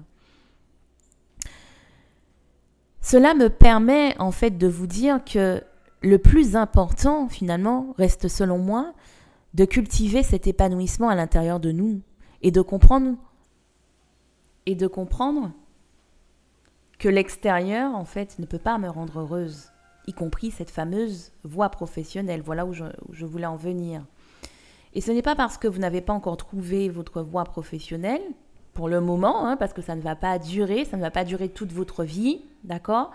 Cela 3.14 3.36
me 3.36 3.48
permet 3.48 4.18
en 4.18 4.32
fait 4.32 4.58
de 4.58 4.66
vous 4.66 4.88
dire 4.88 5.24
que 5.24 5.64
le 6.02 6.18
plus 6.18 6.56
important 6.56 7.30
finalement 7.30 7.94
reste 8.00 8.28
selon 8.28 8.58
moi 8.58 8.92
de 9.54 9.66
cultiver 9.66 10.24
cet 10.24 10.48
épanouissement 10.48 11.10
à 11.10 11.16
l'intérieur 11.16 11.60
de 11.60 11.72
nous 11.72 12.02
et 12.42 12.50
de 12.50 12.60
comprendre 12.62 13.16
et 14.66 14.74
de 14.74 14.88
comprendre 14.88 15.52
que 16.98 17.08
l'extérieur 17.08 17.94
en 17.94 18.04
fait 18.04 18.40
ne 18.40 18.48
peut 18.48 18.58
pas 18.58 18.80
me 18.80 18.90
rendre 18.90 19.20
heureuse, 19.20 19.70
y 20.08 20.14
compris 20.14 20.50
cette 20.50 20.72
fameuse 20.72 21.34
voie 21.44 21.70
professionnelle. 21.70 22.42
Voilà 22.44 22.66
où 22.66 22.74
je, 22.74 22.86
où 23.08 23.14
je 23.14 23.28
voulais 23.28 23.46
en 23.46 23.58
venir. 23.58 24.04
Et 24.96 25.02
ce 25.02 25.12
n'est 25.12 25.22
pas 25.22 25.36
parce 25.36 25.60
que 25.60 25.68
vous 25.68 25.78
n'avez 25.78 26.02
pas 26.02 26.14
encore 26.14 26.38
trouvé 26.38 26.90
votre 26.90 27.22
voie 27.22 27.44
professionnelle 27.44 28.24
pour 28.74 28.90
le 28.90 29.02
moment, 29.02 29.46
hein, 29.46 29.58
parce 29.58 29.74
que 29.74 29.82
ça 29.82 29.96
ne 29.96 30.02
va 30.02 30.16
pas 30.16 30.40
durer, 30.40 30.86
ça 30.86 30.98
ne 30.98 31.02
va 31.02 31.12
pas 31.12 31.24
durer 31.24 31.50
toute 31.50 31.72
votre 31.72 32.04
vie, 32.04 32.42
d'accord? 32.64 33.12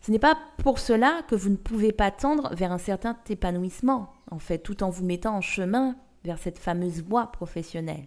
Ce 0.00 0.10
n'est 0.10 0.18
pas 0.18 0.36
pour 0.58 0.78
cela 0.78 1.22
que 1.28 1.34
vous 1.34 1.48
ne 1.48 1.56
pouvez 1.56 1.92
pas 1.92 2.10
tendre 2.10 2.54
vers 2.54 2.72
un 2.72 2.78
certain 2.78 3.16
épanouissement, 3.28 4.12
en 4.30 4.38
fait, 4.38 4.58
tout 4.58 4.82
en 4.82 4.90
vous 4.90 5.04
mettant 5.04 5.36
en 5.36 5.40
chemin 5.40 5.96
vers 6.24 6.38
cette 6.38 6.58
fameuse 6.58 7.02
voie 7.02 7.30
professionnelle. 7.32 8.06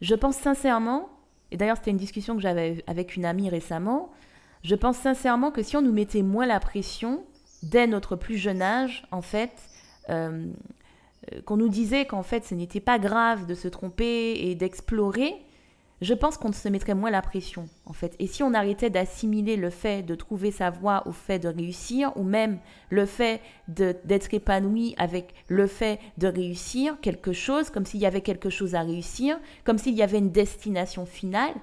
Je 0.00 0.14
pense 0.14 0.36
sincèrement, 0.36 1.08
et 1.50 1.56
d'ailleurs 1.56 1.76
c'était 1.76 1.90
une 1.90 1.96
discussion 1.96 2.34
que 2.34 2.42
j'avais 2.42 2.82
avec 2.86 3.16
une 3.16 3.24
amie 3.24 3.48
récemment, 3.48 4.10
je 4.62 4.74
pense 4.74 4.96
sincèrement 4.96 5.50
que 5.50 5.62
si 5.62 5.76
on 5.76 5.82
nous 5.82 5.92
mettait 5.92 6.22
moins 6.22 6.46
la 6.46 6.58
pression 6.58 7.22
dès 7.62 7.86
notre 7.86 8.16
plus 8.16 8.36
jeune 8.36 8.62
âge, 8.62 9.06
en 9.10 9.22
fait, 9.22 9.52
euh, 10.08 10.46
qu'on 11.44 11.56
nous 11.56 11.68
disait 11.68 12.04
qu'en 12.04 12.22
fait 12.22 12.44
ce 12.44 12.54
n'était 12.54 12.80
pas 12.80 12.98
grave 12.98 13.46
de 13.46 13.54
se 13.54 13.68
tromper 13.68 14.34
et 14.48 14.54
d'explorer, 14.54 15.34
je 16.00 16.12
pense 16.12 16.36
qu'on 16.36 16.52
se 16.52 16.68
mettrait 16.68 16.94
moins 16.94 17.10
la 17.10 17.22
pression 17.22 17.68
en 17.86 17.92
fait. 17.92 18.14
Et 18.18 18.26
si 18.26 18.42
on 18.42 18.52
arrêtait 18.52 18.90
d'assimiler 18.90 19.56
le 19.56 19.70
fait 19.70 20.02
de 20.02 20.14
trouver 20.14 20.50
sa 20.50 20.70
voie 20.70 21.06
au 21.06 21.12
fait 21.12 21.38
de 21.38 21.48
réussir, 21.48 22.12
ou 22.16 22.22
même 22.22 22.58
le 22.90 23.06
fait 23.06 23.40
d'être 23.68 24.34
épanoui 24.34 24.94
avec 24.98 25.34
le 25.48 25.66
fait 25.66 25.98
de 26.18 26.26
réussir 26.26 27.00
quelque 27.00 27.32
chose, 27.32 27.70
comme 27.70 27.86
s'il 27.86 28.00
y 28.00 28.06
avait 28.06 28.20
quelque 28.20 28.50
chose 28.50 28.74
à 28.74 28.82
réussir, 28.82 29.38
comme 29.64 29.78
s'il 29.78 29.94
y 29.94 30.02
avait 30.02 30.18
une 30.18 30.32
destination 30.32 31.06
finale, 31.06 31.54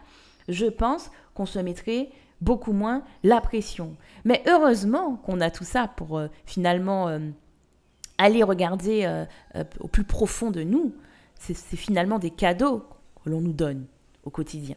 je 0.47 0.65
pense 0.65 1.11
qu'on 1.33 1.45
se 1.45 1.59
mettrait 1.59 2.09
beaucoup 2.41 2.73
moins 2.73 3.03
la 3.23 3.41
pression. 3.41 3.95
Mais 4.25 4.41
heureusement 4.47 5.17
qu'on 5.17 5.41
a 5.41 5.51
tout 5.51 5.65
ça 5.65 5.87
pour 5.87 6.17
euh, 6.17 6.27
finalement... 6.45 7.07
Euh, 7.09 7.19
aller 8.21 8.43
regarder 8.43 9.05
euh, 9.05 9.25
euh, 9.55 9.63
au 9.79 9.87
plus 9.87 10.03
profond 10.03 10.51
de 10.51 10.63
nous, 10.63 10.93
c'est 11.39 11.55
finalement 11.75 12.19
des 12.19 12.29
cadeaux 12.29 12.85
que 13.23 13.29
l'on 13.29 13.41
nous 13.41 13.53
donne 13.53 13.87
au 14.23 14.29
quotidien. 14.29 14.75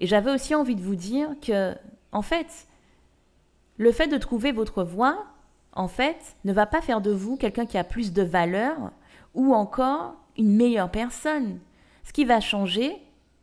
Et 0.00 0.06
j'avais 0.06 0.32
aussi 0.32 0.54
envie 0.54 0.74
de 0.74 0.82
vous 0.82 0.96
dire 0.96 1.30
que 1.40 1.74
en 2.10 2.22
fait, 2.22 2.66
le 3.76 3.92
fait 3.92 4.08
de 4.08 4.18
trouver 4.18 4.52
votre 4.52 4.82
voie, 4.82 5.24
en 5.72 5.88
fait, 5.88 6.36
ne 6.44 6.52
va 6.52 6.66
pas 6.66 6.80
faire 6.80 7.00
de 7.00 7.12
vous 7.12 7.36
quelqu'un 7.36 7.66
qui 7.66 7.78
a 7.78 7.84
plus 7.84 8.12
de 8.12 8.22
valeur 8.22 8.90
ou 9.34 9.54
encore 9.54 10.14
une 10.36 10.56
meilleure 10.56 10.90
personne. 10.90 11.60
Ce 12.04 12.12
qui 12.12 12.24
va 12.24 12.40
changer, 12.40 12.96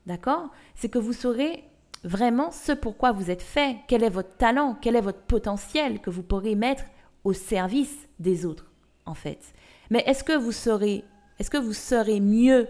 d'accord, 0.05 0.49
c'est 0.75 0.89
que 0.89 0.99
vous 0.99 1.13
saurez 1.13 1.63
vraiment 2.03 2.51
ce 2.51 2.71
pourquoi 2.71 3.11
vous 3.11 3.31
êtes 3.31 3.41
fait, 3.41 3.77
quel 3.87 4.03
est 4.03 4.09
votre 4.09 4.35
talent, 4.37 4.77
quel 4.81 4.95
est 4.95 5.01
votre 5.01 5.21
potentiel 5.21 5.99
que 5.99 6.09
vous 6.09 6.23
pourrez 6.23 6.55
mettre 6.55 6.83
au 7.23 7.33
service 7.33 8.07
des 8.19 8.45
autres, 8.45 8.71
en 9.05 9.13
fait. 9.13 9.53
Mais 9.89 10.03
est-ce 10.05 10.23
que 10.23 10.37
vous 10.37 10.51
serez, 10.51 11.03
est-ce 11.39 11.49
que 11.49 11.57
vous 11.57 11.73
serez 11.73 12.19
mieux 12.19 12.67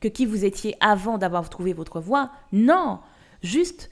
que 0.00 0.08
qui 0.08 0.26
vous 0.26 0.44
étiez 0.44 0.76
avant 0.80 1.18
d'avoir 1.18 1.48
trouvé 1.48 1.72
votre 1.72 2.00
voie? 2.00 2.30
Non, 2.52 3.00
juste 3.42 3.90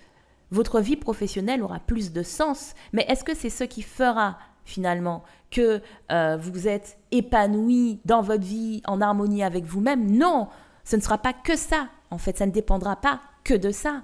votre 0.50 0.80
vie 0.80 0.96
professionnelle 0.96 1.62
aura 1.62 1.80
plus 1.80 2.12
de 2.12 2.22
sens. 2.22 2.74
Mais 2.92 3.04
est-ce 3.08 3.24
que 3.24 3.34
c'est 3.34 3.50
ce 3.50 3.64
qui 3.64 3.82
fera 3.82 4.38
finalement 4.64 5.24
que 5.50 5.80
euh, 6.12 6.36
vous 6.36 6.68
êtes 6.68 6.98
épanoui 7.10 8.00
dans 8.04 8.22
votre 8.22 8.44
vie, 8.44 8.82
en 8.86 9.00
harmonie 9.00 9.42
avec 9.42 9.64
vous-même? 9.64 10.10
Non, 10.10 10.48
ce 10.84 10.96
ne 10.96 11.00
sera 11.00 11.18
pas 11.18 11.32
que 11.32 11.56
ça. 11.56 11.88
En 12.10 12.18
fait, 12.18 12.38
ça 12.38 12.46
ne 12.46 12.52
dépendra 12.52 12.96
pas 12.96 13.20
que 13.42 13.54
de 13.54 13.70
ça. 13.70 14.02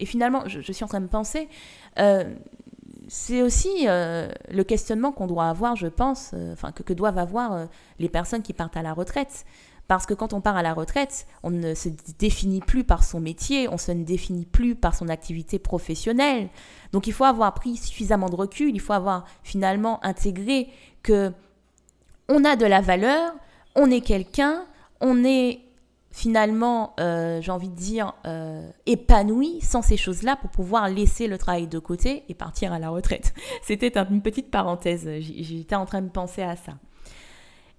Et 0.00 0.06
finalement, 0.06 0.42
je, 0.46 0.72
suis 0.72 0.84
en 0.84 0.88
train 0.88 1.00
de 1.00 1.06
penser, 1.06 1.48
euh, 1.98 2.24
c'est 3.06 3.42
aussi 3.42 3.86
euh, 3.86 4.28
le 4.50 4.64
questionnement 4.64 5.12
qu'on 5.12 5.28
doit 5.28 5.48
avoir, 5.48 5.76
je 5.76 5.86
pense, 5.86 6.34
enfin 6.52 6.72
que, 6.72 6.92
doivent 6.92 7.18
avoir 7.18 7.68
les 7.98 8.08
personnes 8.08 8.42
qui 8.42 8.52
partent 8.52 8.76
à 8.76 8.82
la 8.82 8.92
retraite. 8.92 9.44
Parce 9.90 10.06
que 10.06 10.14
quand 10.14 10.32
on 10.34 10.40
part 10.40 10.56
à 10.56 10.62
la 10.62 10.72
retraite, 10.72 11.26
on 11.42 11.50
ne 11.50 11.74
se 11.74 11.88
définit 12.20 12.60
plus 12.60 12.84
par 12.84 13.02
son 13.02 13.18
métier, 13.18 13.68
on 13.68 13.76
se 13.76 13.90
ne 13.90 14.04
définit 14.04 14.46
plus 14.46 14.76
par 14.76 14.94
son 14.94 15.08
activité 15.08 15.58
professionnelle. 15.58 16.48
Donc 16.92 17.08
il 17.08 17.12
faut 17.12 17.24
avoir 17.24 17.54
pris 17.54 17.76
suffisamment 17.76 18.28
de 18.28 18.36
recul, 18.36 18.70
il 18.72 18.80
faut 18.80 18.92
avoir 18.92 19.24
finalement 19.42 19.98
intégré 20.04 20.68
que 21.02 21.32
on 22.28 22.44
a 22.44 22.54
de 22.54 22.66
la 22.66 22.80
valeur, 22.80 23.32
on 23.74 23.90
est 23.90 24.00
quelqu'un, 24.00 24.64
on 25.00 25.24
est 25.24 25.58
finalement, 26.10 26.94
euh, 26.98 27.40
j'ai 27.40 27.52
envie 27.52 27.68
de 27.68 27.76
dire, 27.76 28.14
euh, 28.26 28.68
épanoui 28.86 29.60
sans 29.60 29.82
ces 29.82 29.96
choses-là 29.96 30.36
pour 30.36 30.50
pouvoir 30.50 30.88
laisser 30.88 31.28
le 31.28 31.38
travail 31.38 31.66
de 31.66 31.78
côté 31.78 32.24
et 32.28 32.34
partir 32.34 32.72
à 32.72 32.78
la 32.78 32.90
retraite. 32.90 33.32
C'était 33.62 33.96
une 33.98 34.22
petite 34.22 34.50
parenthèse, 34.50 35.08
j'étais 35.20 35.76
en 35.76 35.86
train 35.86 36.02
de 36.02 36.10
penser 36.10 36.42
à 36.42 36.56
ça. 36.56 36.72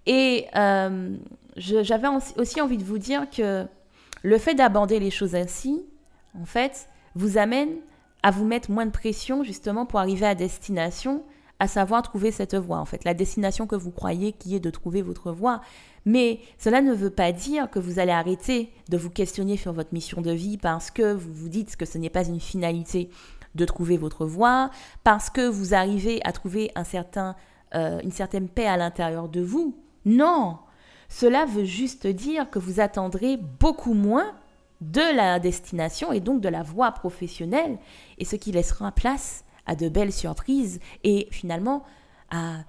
Et 0.05 0.47
euh, 0.55 1.15
j'avais 1.57 2.07
aussi 2.37 2.61
envie 2.61 2.77
de 2.77 2.83
vous 2.83 2.97
dire 2.97 3.29
que 3.29 3.65
le 4.23 4.37
fait 4.37 4.55
d'aborder 4.55 4.99
les 4.99 5.11
choses 5.11 5.35
ainsi, 5.35 5.85
en 6.39 6.45
fait, 6.45 6.87
vous 7.15 7.37
amène 7.37 7.69
à 8.23 8.31
vous 8.31 8.45
mettre 8.45 8.71
moins 8.71 8.85
de 8.85 8.91
pression 8.91 9.43
justement 9.43 9.85
pour 9.85 9.99
arriver 9.99 10.25
à 10.25 10.35
destination, 10.35 11.23
à 11.61 11.67
savoir 11.67 12.01
trouver 12.01 12.31
cette 12.31 12.55
voie, 12.55 12.79
en 12.79 12.85
fait, 12.85 13.03
la 13.03 13.13
destination 13.13 13.67
que 13.67 13.75
vous 13.75 13.91
croyez 13.91 14.33
qui 14.33 14.55
est 14.55 14.59
de 14.59 14.71
trouver 14.71 15.03
votre 15.03 15.31
voie. 15.31 15.61
Mais 16.05 16.39
cela 16.57 16.81
ne 16.81 16.91
veut 16.91 17.11
pas 17.11 17.31
dire 17.31 17.69
que 17.69 17.77
vous 17.77 17.99
allez 17.99 18.11
arrêter 18.11 18.73
de 18.89 18.97
vous 18.97 19.11
questionner 19.11 19.57
sur 19.57 19.71
votre 19.71 19.93
mission 19.93 20.21
de 20.21 20.31
vie 20.31 20.57
parce 20.57 20.89
que 20.89 21.13
vous 21.13 21.31
vous 21.31 21.49
dites 21.49 21.75
que 21.75 21.85
ce 21.85 21.99
n'est 21.99 22.09
pas 22.09 22.27
une 22.27 22.39
finalité 22.39 23.11
de 23.53 23.63
trouver 23.63 23.97
votre 23.97 24.25
voie, 24.25 24.71
parce 25.03 25.29
que 25.29 25.47
vous 25.47 25.75
arrivez 25.75 26.19
à 26.23 26.31
trouver 26.31 26.71
un 26.73 26.83
certain, 26.83 27.35
euh, 27.75 27.99
une 28.03 28.11
certaine 28.11 28.49
paix 28.49 28.65
à 28.65 28.75
l'intérieur 28.75 29.29
de 29.29 29.41
vous. 29.41 29.77
Non, 30.03 30.57
cela 31.09 31.45
veut 31.45 31.65
juste 31.65 32.07
dire 32.07 32.49
que 32.49 32.57
vous 32.57 32.79
attendrez 32.79 33.37
beaucoup 33.37 33.93
moins 33.93 34.33
de 34.79 35.15
la 35.15 35.37
destination 35.39 36.11
et 36.11 36.21
donc 36.21 36.41
de 36.41 36.49
la 36.49 36.63
voie 36.63 36.91
professionnelle, 36.91 37.77
et 38.17 38.25
ce 38.25 38.35
qui 38.35 38.51
laissera 38.51 38.91
place 38.91 39.43
à 39.65 39.75
de 39.75 39.89
belles 39.89 40.13
surprises 40.13 40.79
et 41.03 41.27
finalement 41.31 41.83
à, 42.29 42.63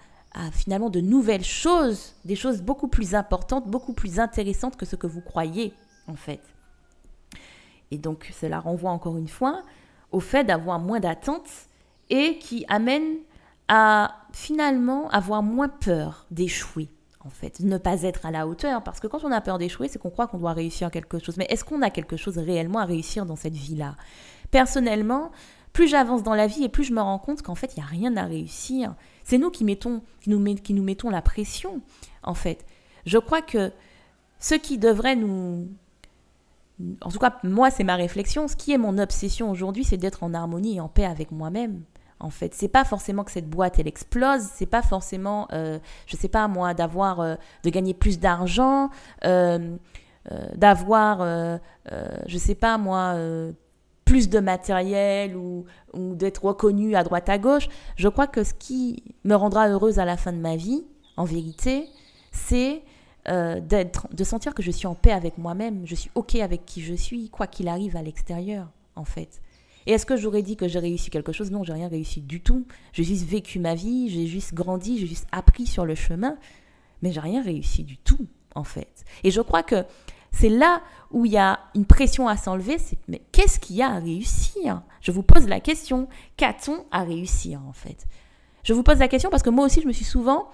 finalement 0.53 0.91
de 0.91 1.01
nouvelles 1.01 1.45
choses, 1.45 2.15
des 2.25 2.37
choses 2.37 2.63
beaucoup 2.63 2.89
plus 2.89 3.15
importantes, 3.15 3.69
beaucoup 3.69 3.93
plus 3.93 4.19
intéressantes 4.19 4.77
que 4.77 4.87
ce 4.87 4.97
que 4.97 5.07
vous 5.07 5.21
croyez 5.21 5.73
en 6.07 6.15
fait. 6.15 6.41
Et 7.91 7.99
donc 7.99 8.33
cela 8.41 8.59
renvoie 8.61 8.91
encore 8.91 9.17
une 9.19 9.29
fois 9.29 9.63
au 10.11 10.21
fait 10.21 10.45
d'avoir 10.45 10.79
moins 10.79 11.01
d'attentes 11.01 11.51
et 12.11 12.39
qui 12.39 12.65
amène 12.69 13.17
à 13.69 14.17
finalement 14.33 15.09
avoir 15.11 15.43
moins 15.43 15.69
peur 15.69 16.27
d'échouer 16.31 16.89
en 17.25 17.31
fait, 17.31 17.61
ne 17.61 17.79
pas 17.79 18.03
être 18.03 18.27
à 18.27 18.31
la 18.31 18.47
hauteur. 18.47 18.83
Parce 18.83 19.01
que 19.01 19.07
quand 19.07 19.25
on 19.25 19.31
a 19.31 19.41
peur 19.41 19.59
d'échouer, 19.59 19.89
c'est 19.89 19.99
qu'on 19.99 20.11
croit 20.11 20.27
qu'on 20.27 20.39
doit 20.39 20.53
réussir 20.53 20.91
quelque 20.91 21.19
chose. 21.19 21.37
Mais 21.37 21.47
est-ce 21.49 21.65
qu'on 21.65 21.83
a 21.83 21.91
quelque 21.91 22.17
chose 22.17 22.39
réellement 22.39 22.81
à 22.81 22.85
réussir 22.85 23.27
dans 23.27 23.37
cette 23.37 23.55
vie-là? 23.55 23.97
Personnellement, 24.51 25.31
plus 25.73 25.89
j'avance 25.89 26.23
dans 26.23 26.35
la 26.35 26.47
vie 26.47 26.65
et 26.65 26.69
plus 26.69 26.85
je 26.85 26.93
me 26.93 27.01
rends 27.01 27.19
compte 27.19 27.43
qu'en 27.43 27.55
fait, 27.55 27.75
il 27.75 27.81
n'y 27.81 27.85
a 27.85 27.89
rien 27.89 28.17
à 28.17 28.25
réussir. 28.25 28.95
C'est 29.25 29.39
nous 29.39 29.51
qui, 29.51 29.65
mettons, 29.65 30.03
qui, 30.21 30.31
nous 30.31 30.55
qui 30.57 30.75
nous 30.75 30.83
mettons 30.83 31.11
la 31.11 31.23
pression, 31.23 31.81
en 32.23 32.35
fait. 32.35 32.65
Je 33.07 33.19
crois 33.19 33.43
que 33.43 33.73
ce 34.39 34.55
qui 34.55 34.79
devrait 34.79 35.17
nous... 35.17 35.69
En 37.01 37.11
tout 37.11 37.19
cas, 37.19 37.39
moi, 37.45 37.71
c'est 37.71 37.85
ma 37.85 37.97
réflexion. 37.97 38.49
Ce 38.49 38.57
qui 38.57 38.73
est 38.73 38.79
mon 38.79 38.99
obsession 38.99 39.51
aujourd'hui, 39.51 39.85
c'est 39.85 39.97
d'être 39.97 40.25
en 40.25 40.35
harmonie 40.35 40.77
et 40.77 40.81
en 40.81 40.89
paix 40.89 41.05
avec 41.05 41.31
moi-même 41.31 41.83
en 42.23 42.31
fait. 42.31 42.55
C'est 42.55 42.69
pas 42.69 42.85
forcément 42.85 43.25
que 43.25 43.31
cette 43.33 43.51
boîte 43.51 43.79
elle 43.79 43.89
explose, 43.89 44.43
c'est 44.55 44.67
pas 44.67 44.83
forcément, 44.83 45.49
euh, 45.53 45.79
je 46.07 46.17
sais 46.17 46.29
pas 46.29 46.49
moi, 46.49 46.73
d'avoir, 46.73 47.21
euh, 47.21 47.35
de 47.65 47.71
gagner 47.71 47.95
plus 47.95 48.19
d'argent, 48.19 48.91
euh, 49.25 49.77
d'avoir, 50.55 51.19
je 52.27 52.39
sais 52.39 52.55
pas 52.55 52.79
moi, 52.79 53.17
plus 54.13 54.29
de 54.29 54.41
matériel 54.41 55.37
ou, 55.37 55.65
d'être 55.95 56.45
reconnu 56.45 56.95
à 56.97 57.03
droite 57.03 57.31
à 57.31 57.39
gauche. 57.39 57.71
Je 57.97 58.09
crois 58.09 58.27
que 58.27 58.45
ce 58.45 58.53
qui 58.53 59.03
me 59.25 59.35
rendra 59.35 59.71
heureuse 59.71 59.99
à 59.99 60.05
la 60.05 60.19
fin 60.19 60.35
de 60.35 60.39
ma 60.39 60.55
vie, 60.55 60.85
en 61.17 61.25
vérité, 61.25 61.87
c'est 62.31 62.83
d'être, 63.27 64.15
de 64.15 64.23
sentir 64.23 64.53
que 64.53 64.63
je 64.63 64.71
suis 64.71 64.87
en 64.87 64.95
paix 64.95 65.13
avec 65.13 65.39
moi-même, 65.39 65.87
je 65.87 65.95
suis 65.95 66.11
ok 66.15 66.35
avec 66.35 66.67
qui 66.67 66.83
je 66.83 66.93
suis, 66.93 67.31
quoi 67.31 67.47
qu'il 67.47 67.69
arrive 67.69 67.97
à 67.97 68.03
l'extérieur, 68.03 68.69
en 68.97 69.07
fait. 69.07 69.41
Et 69.87 69.93
est-ce 69.93 70.05
que 70.05 70.19
j'aurais 70.19 70.43
dit 70.43 70.57
que 70.57 70.69
j'ai 70.69 70.79
réussi 70.79 71.09
quelque 71.09 71.33
chose? 71.33 71.51
Non, 71.51 71.65
j'ai 71.65 71.73
rien 71.73 71.89
réussi 71.89 72.21
du 72.21 72.43
tout. 72.43 72.67
J'ai 72.93 73.05
juste 73.05 73.25
vécu 73.25 73.61
ma 73.61 73.75
vie, 73.75 74.11
j'ai 74.11 74.27
juste 74.27 74.53
grandi, 74.53 74.99
j'ai 74.99 75.07
juste 75.07 75.27
appris 75.33 75.67
sur 75.67 75.87
le 75.87 75.95
chemin, 75.95 76.37
mais 77.01 77.13
j'ai 77.13 77.21
rien 77.21 77.43
réussi 77.43 77.83
du 77.83 77.97
tout, 77.97 78.27
en 78.55 78.65
fait. 78.65 79.07
Et 79.25 79.31
je 79.31 79.41
crois 79.41 79.63
que 79.63 79.87
c'est 80.33 80.49
là 80.49 80.83
où 81.11 81.25
il 81.27 81.33
y 81.33 81.39
a 81.39 81.61
une 81.75 81.85
pression 81.85 82.27
à 82.27 82.37
s'enlever, 82.37 82.79
mais 83.07 83.23
qu'est-ce 83.33 83.61
qu'il 83.61 83.77
y 83.77 83.83
a 83.83 83.91
à 83.91 83.99
réussir? 83.99 84.83
Je 85.01 85.13
vous 85.13 85.23
pose 85.23 85.47
la 85.47 85.61
question, 85.61 86.09
qu'a-t-on 86.37 86.85
à 86.91 87.03
réussir, 87.03 87.61
en 87.69 87.73
fait? 87.73 88.07
Je 88.65 88.73
vous 88.73 88.83
pose 88.83 88.99
la 88.99 89.09
question 89.09 89.31
parce 89.31 89.43
que 89.43 89.51
moi 89.51 89.67
aussi, 89.67 89.81
je 89.81 89.87
me 89.87 89.93
suis 89.93 90.05
souvent 90.05 90.49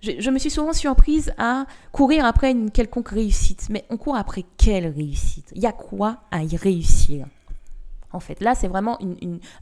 je, 0.00 0.30
me 0.30 0.38
suis 0.38 0.50
souvent 0.50 0.72
surprise 0.72 1.32
à 1.38 1.66
courir 1.92 2.24
après 2.24 2.50
une 2.50 2.70
quelconque 2.70 3.08
réussite. 3.08 3.68
Mais 3.70 3.84
on 3.90 3.96
court 3.96 4.16
après 4.16 4.44
quelle 4.56 4.86
réussite? 4.88 5.52
Il 5.54 5.62
y 5.62 5.66
a 5.66 5.72
quoi 5.72 6.18
à 6.30 6.42
y 6.42 6.56
réussir? 6.56 7.26
En 8.12 8.20
fait. 8.20 8.40
Là, 8.40 8.54
c'est 8.54 8.68
vraiment 8.68 8.98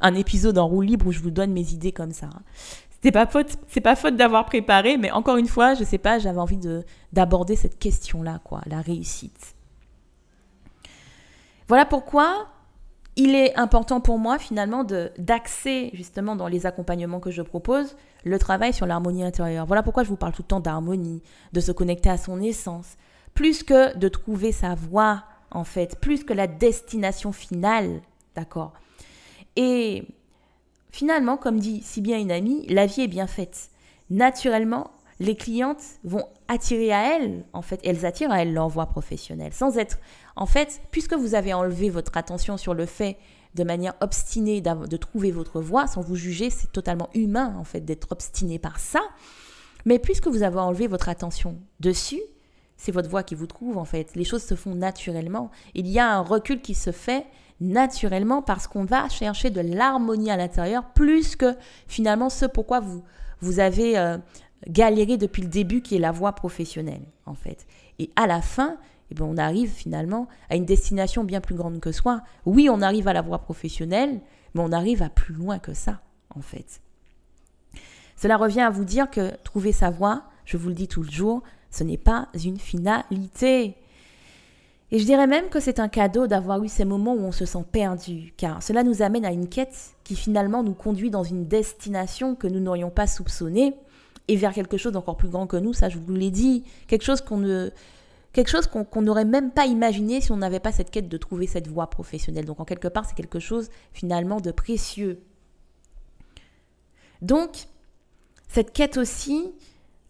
un 0.01 0.15
épisode 0.15 0.59
en 0.59 0.67
roue 0.67 0.83
libre 0.83 1.07
où 1.07 1.13
je 1.13 1.21
vous 1.21 1.31
donne 1.31 1.53
mes 1.53 1.73
idées 1.73 1.93
comme 1.93 2.13
ça. 2.13 2.29
C'est 3.05 3.13
pas 3.13 3.27
faute, 3.27 3.59
c'est 3.69 3.83
pas 3.83 3.97
faute 3.97 4.17
d'avoir 4.17 4.47
préparé, 4.47 4.97
mais 4.97 5.11
encore 5.11 5.37
une 5.37 5.47
fois, 5.47 5.75
je 5.75 5.85
sais 5.85 5.99
pas, 5.99 6.19
j'avais 6.19 6.39
envie 6.39 6.57
de 6.57 6.85
d'aborder 7.13 7.55
cette 7.55 7.79
question-là, 7.79 8.41
quoi, 8.43 8.63
la 8.65 8.81
réussite. 8.81 9.55
Voilà 11.69 11.85
pourquoi 11.85 12.47
il 13.17 13.35
est 13.35 13.55
important 13.59 14.01
pour 14.01 14.19
moi 14.19 14.39
finalement 14.39 14.85
de 14.85 15.13
d'axer 15.19 15.91
justement 15.93 16.35
dans 16.35 16.49
les 16.49 16.65
accompagnements 16.65 17.21
que 17.21 17.31
je 17.31 17.43
propose 17.43 17.95
le 18.25 18.39
travail 18.39 18.73
sur 18.73 18.87
l'harmonie 18.87 19.23
intérieure. 19.23 19.67
Voilà 19.67 19.83
pourquoi 19.83 20.03
je 20.03 20.09
vous 20.09 20.17
parle 20.17 20.33
tout 20.33 20.41
le 20.41 20.49
temps 20.49 20.61
d'harmonie, 20.61 21.23
de 21.53 21.61
se 21.61 21.73
connecter 21.73 22.09
à 22.09 22.17
son 22.17 22.41
essence, 22.41 22.97
plus 23.35 23.63
que 23.65 23.95
de 23.99 24.09
trouver 24.09 24.51
sa 24.51 24.75
voie 24.75 25.25
en 25.51 25.65
fait, 25.65 26.01
plus 26.01 26.25
que 26.25 26.33
la 26.33 26.47
destination 26.47 27.33
finale 27.33 28.01
D'accord? 28.35 28.73
Et 29.57 30.09
finalement, 30.95 31.37
comme 31.37 31.59
dit 31.59 31.83
si 31.83 32.01
bien 32.01 32.21
une 32.21 32.31
amie, 32.31 32.65
la 32.69 32.87
vie 32.87 33.01
est 33.01 33.09
bien 33.09 33.27
faite. 33.27 33.71
Naturellement, 34.11 34.93
les 35.19 35.35
clientes 35.35 35.83
vont 36.05 36.25
attirer 36.47 36.93
à 36.93 37.17
elles, 37.17 37.45
en 37.53 37.63
fait, 37.63 37.81
elles 37.83 38.07
attirent 38.07 38.31
à 38.31 38.43
elles 38.43 38.55
leur 38.55 38.69
voie 38.69 38.87
professionnelle, 38.87 39.53
sans 39.53 39.77
être, 39.77 39.99
en 40.37 40.47
fait, 40.47 40.81
puisque 40.93 41.15
vous 41.15 41.35
avez 41.35 41.53
enlevé 41.53 41.91
votre 41.91 42.17
attention 42.17 42.57
sur 42.57 42.75
le 42.75 42.87
fait 42.87 43.17
de 43.57 43.65
manière 43.65 43.95
obstinée 44.01 44.61
de 44.61 44.97
trouver 44.97 45.33
votre 45.33 45.61
voie, 45.61 45.89
sans 45.89 46.01
vous 46.01 46.15
juger, 46.15 46.49
c'est 46.49 46.71
totalement 46.71 47.11
humain, 47.13 47.57
en 47.59 47.65
fait, 47.65 47.81
d'être 47.81 48.13
obstiné 48.13 48.61
par 48.61 48.79
ça. 48.79 49.01
Mais 49.85 49.99
puisque 49.99 50.29
vous 50.29 50.45
avez 50.45 50.61
enlevé 50.61 50.87
votre 50.87 51.09
attention 51.09 51.59
dessus, 51.81 52.23
c'est 52.77 52.93
votre 52.93 53.09
voix 53.09 53.25
qui 53.25 53.35
vous 53.35 53.47
trouve, 53.49 53.79
en 53.79 53.85
fait. 53.85 54.15
Les 54.15 54.25
choses 54.25 54.45
se 54.45 54.55
font 54.55 54.77
naturellement. 54.77 55.51
Il 55.75 55.89
y 55.89 55.99
a 55.99 56.13
un 56.13 56.21
recul 56.21 56.61
qui 56.61 56.75
se 56.75 56.93
fait 56.93 57.27
naturellement 57.61 58.43
parce 58.43 58.67
qu'on 58.67 58.85
va 58.85 59.09
chercher 59.09 59.51
de 59.51 59.61
l'harmonie 59.61 60.31
à 60.31 60.37
l'intérieur 60.37 60.85
plus 60.93 61.37
que 61.37 61.55
finalement 61.87 62.29
ce 62.29 62.47
pourquoi 62.47 62.81
vous, 62.81 63.03
vous 63.41 63.61
avez 63.61 63.97
euh, 63.99 64.19
galéré 64.69 65.17
depuis 65.17 65.43
le 65.43 65.49
début 65.49 65.81
qui 65.81 65.97
est 65.97 66.01
la 66.01 66.13
voie 66.13 66.33
professionnelle 66.33 67.05
en 67.27 67.35
fait. 67.35 67.67
Et 67.99 68.11
à 68.17 68.27
la 68.27 68.43
fin, 68.43 68.77
eh 69.11 69.15
ben, 69.15 69.25
on 69.25 69.37
arrive 69.37 69.71
finalement 69.71 70.29
à 70.51 70.57
une 70.57 70.65
destination 70.65 71.25
bien 71.25 71.41
plus 71.41 71.55
grande 71.55 71.81
que 71.81 71.93
soi. 71.93 72.23
Oui, 72.47 72.69
on 72.71 72.81
arrive 72.81 73.09
à 73.09 73.13
la 73.13 73.23
voie 73.23 73.39
professionnelle, 73.39 74.21
mais 74.55 74.63
on 74.63 74.73
arrive 74.73 75.03
à 75.03 75.09
plus 75.09 75.35
loin 75.35 75.59
que 75.59 75.75
ça, 75.75 76.01
en 76.35 76.41
fait. 76.41 76.81
Cela 78.17 78.37
revient 78.37 78.63
à 78.63 78.71
vous 78.71 78.85
dire 78.85 79.11
que 79.11 79.35
trouver 79.43 79.73
sa 79.73 79.91
voie, 79.91 80.25
je 80.45 80.57
vous 80.57 80.69
le 80.69 80.75
dis 80.75 80.89
tout 80.89 81.03
le 81.03 81.11
jour, 81.11 81.43
ce 81.71 81.85
n'est 81.85 81.99
pas 81.99 82.29
une 82.45 82.59
finalité. 82.59 83.77
Et 84.95 85.01
je 85.01 85.05
dirais 85.05 85.27
même 85.27 85.49
que 85.49 85.59
c'est 85.59 85.81
un 85.81 85.89
cadeau 85.89 86.29
d'avoir 86.29 86.63
eu 86.63 86.69
ces 86.69 86.85
moments 86.85 87.15
où 87.15 87.23
on 87.25 87.33
se 87.33 87.47
sent 87.47 87.65
perdu, 87.73 88.33
car 88.37 88.63
cela 88.63 88.85
nous 88.85 89.03
amène 89.03 89.25
à 89.25 89.33
une 89.33 89.49
quête 89.49 89.97
qui 90.05 90.15
finalement 90.15 90.63
nous 90.63 90.73
conduit 90.73 91.11
dans 91.11 91.25
une 91.25 91.49
destination 91.49 92.37
que 92.37 92.47
nous 92.47 92.61
n'aurions 92.61 92.91
pas 92.91 93.09
soupçonnée 93.09 93.75
et 94.29 94.37
vers 94.37 94.53
quelque 94.53 94.77
chose 94.77 94.93
d'encore 94.93 95.17
plus 95.17 95.29
grand 95.29 95.49
que 95.49 95.57
nous, 95.57 95.73
ça 95.73 95.89
je 95.89 95.99
vous 95.99 96.15
l'ai 96.15 96.31
dit, 96.31 96.63
quelque 96.87 97.03
chose 97.03 97.23
qu'on 97.23 97.39
ne 97.39 97.71
quelque 98.33 98.49
chose 98.49 98.69
qu'on 98.69 99.03
n'aurait 99.03 99.25
même 99.25 99.51
pas 99.51 99.67
imaginé 99.67 100.21
si 100.21 100.31
on 100.31 100.37
n'avait 100.37 100.61
pas 100.61 100.71
cette 100.71 100.93
quête 100.93 101.09
de 101.09 101.17
trouver 101.17 101.49
cette 101.49 101.67
voie 101.67 101.89
professionnelle. 101.91 102.45
Donc 102.45 102.61
en 102.61 102.65
quelque 102.65 102.87
part, 102.87 103.05
c'est 103.05 103.17
quelque 103.17 103.41
chose 103.41 103.71
finalement 103.93 104.41
de 104.41 104.53
précieux. 104.53 105.19
Donc, 107.21 107.67
cette 108.47 108.73
quête 108.73 108.97
aussi 108.97 109.55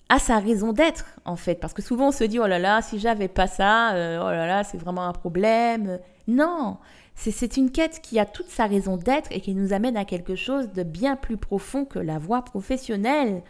a 0.09 0.19
sa 0.19 0.39
raison 0.39 0.73
d'être, 0.73 1.07
en 1.25 1.37
fait, 1.37 1.57
parce 1.57 1.73
que 1.73 1.83
souvent 1.83 2.09
on 2.09 2.13
se 2.13 2.25
dit, 2.25 2.39
oh 2.39 2.47
là 2.47 2.59
là, 2.59 2.83
si 2.83 2.99
j'avais 2.99 3.29
pas 3.29 3.47
ça, 3.47 3.95
euh, 3.95 4.21
oh 4.23 4.31
là 4.31 4.47
là, 4.47 4.65
c'est 4.65 4.79
vraiment 4.79 5.07
un 5.07 5.13
problème. 5.13 5.99
Non, 6.29 6.79
c'est 7.15 7.57
une 7.57 7.71
quête 7.71 8.01
qui 8.03 8.19
a 8.19 8.27
toute 8.27 8.49
sa 8.49 8.67
raison 8.67 8.97
d'être 8.97 9.31
et 9.33 9.41
qui 9.41 9.55
nous 9.55 9.73
amène 9.73 9.97
à 9.97 10.05
quelque 10.05 10.37
chose 10.37 10.73
de 10.73 10.83
bien 10.83 11.17
plus 11.17 11.37
profond 11.37 11.85
que 11.85 11.99
la 11.99 12.19
voie 12.19 12.43
professionnelle. 12.43 13.43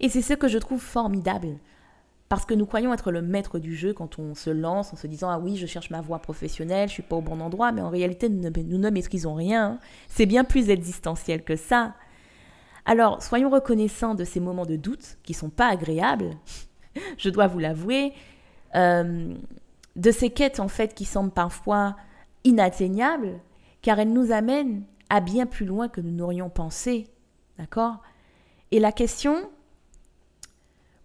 Et 0.00 0.08
c'est 0.08 0.22
ce 0.22 0.34
que 0.34 0.48
je 0.48 0.58
trouve 0.58 0.80
formidable. 0.80 1.58
Parce 2.28 2.46
que 2.46 2.54
nous 2.54 2.64
croyons 2.64 2.94
être 2.94 3.10
le 3.10 3.20
maître 3.20 3.58
du 3.58 3.76
jeu 3.76 3.92
quand 3.92 4.18
on 4.18 4.34
se 4.34 4.48
lance 4.48 4.94
en 4.94 4.96
se 4.96 5.06
disant 5.06 5.28
Ah 5.28 5.38
oui, 5.38 5.56
je 5.56 5.66
cherche 5.66 5.90
ma 5.90 6.00
voie 6.00 6.18
professionnelle, 6.18 6.88
je 6.88 6.94
suis 6.94 7.02
pas 7.02 7.16
au 7.16 7.20
bon 7.20 7.40
endroit, 7.40 7.72
mais 7.72 7.82
en 7.82 7.90
réalité, 7.90 8.30
nous 8.30 8.48
ne, 8.78 8.90
maîtrisons 8.90 9.34
rien. 9.34 9.78
C'est 10.08 10.24
bien 10.24 10.42
plus 10.42 10.70
existentiel 10.70 11.44
que 11.44 11.56
ça. 11.56 11.92
Alors, 12.84 13.22
soyons 13.22 13.50
reconnaissants 13.50 14.14
de 14.14 14.24
ces 14.24 14.40
moments 14.40 14.66
de 14.66 14.76
doute 14.76 15.18
qui 15.22 15.34
sont 15.34 15.50
pas 15.50 15.68
agréables, 15.68 16.36
je 17.18 17.30
dois 17.30 17.46
vous 17.46 17.58
l'avouer, 17.58 18.12
euh, 18.74 19.34
de 19.96 20.10
ces 20.10 20.30
quêtes 20.30 20.60
en 20.60 20.68
fait 20.68 20.94
qui 20.94 21.04
semblent 21.04 21.30
parfois 21.30 21.96
inatteignables, 22.44 23.38
car 23.82 23.98
elles 23.98 24.12
nous 24.12 24.32
amènent 24.32 24.84
à 25.10 25.20
bien 25.20 25.46
plus 25.46 25.66
loin 25.66 25.88
que 25.88 26.00
nous 26.00 26.10
n'aurions 26.10 26.48
pensé. 26.48 27.06
D'accord? 27.58 27.98
Et 28.70 28.80
la 28.80 28.92
question, 28.92 29.50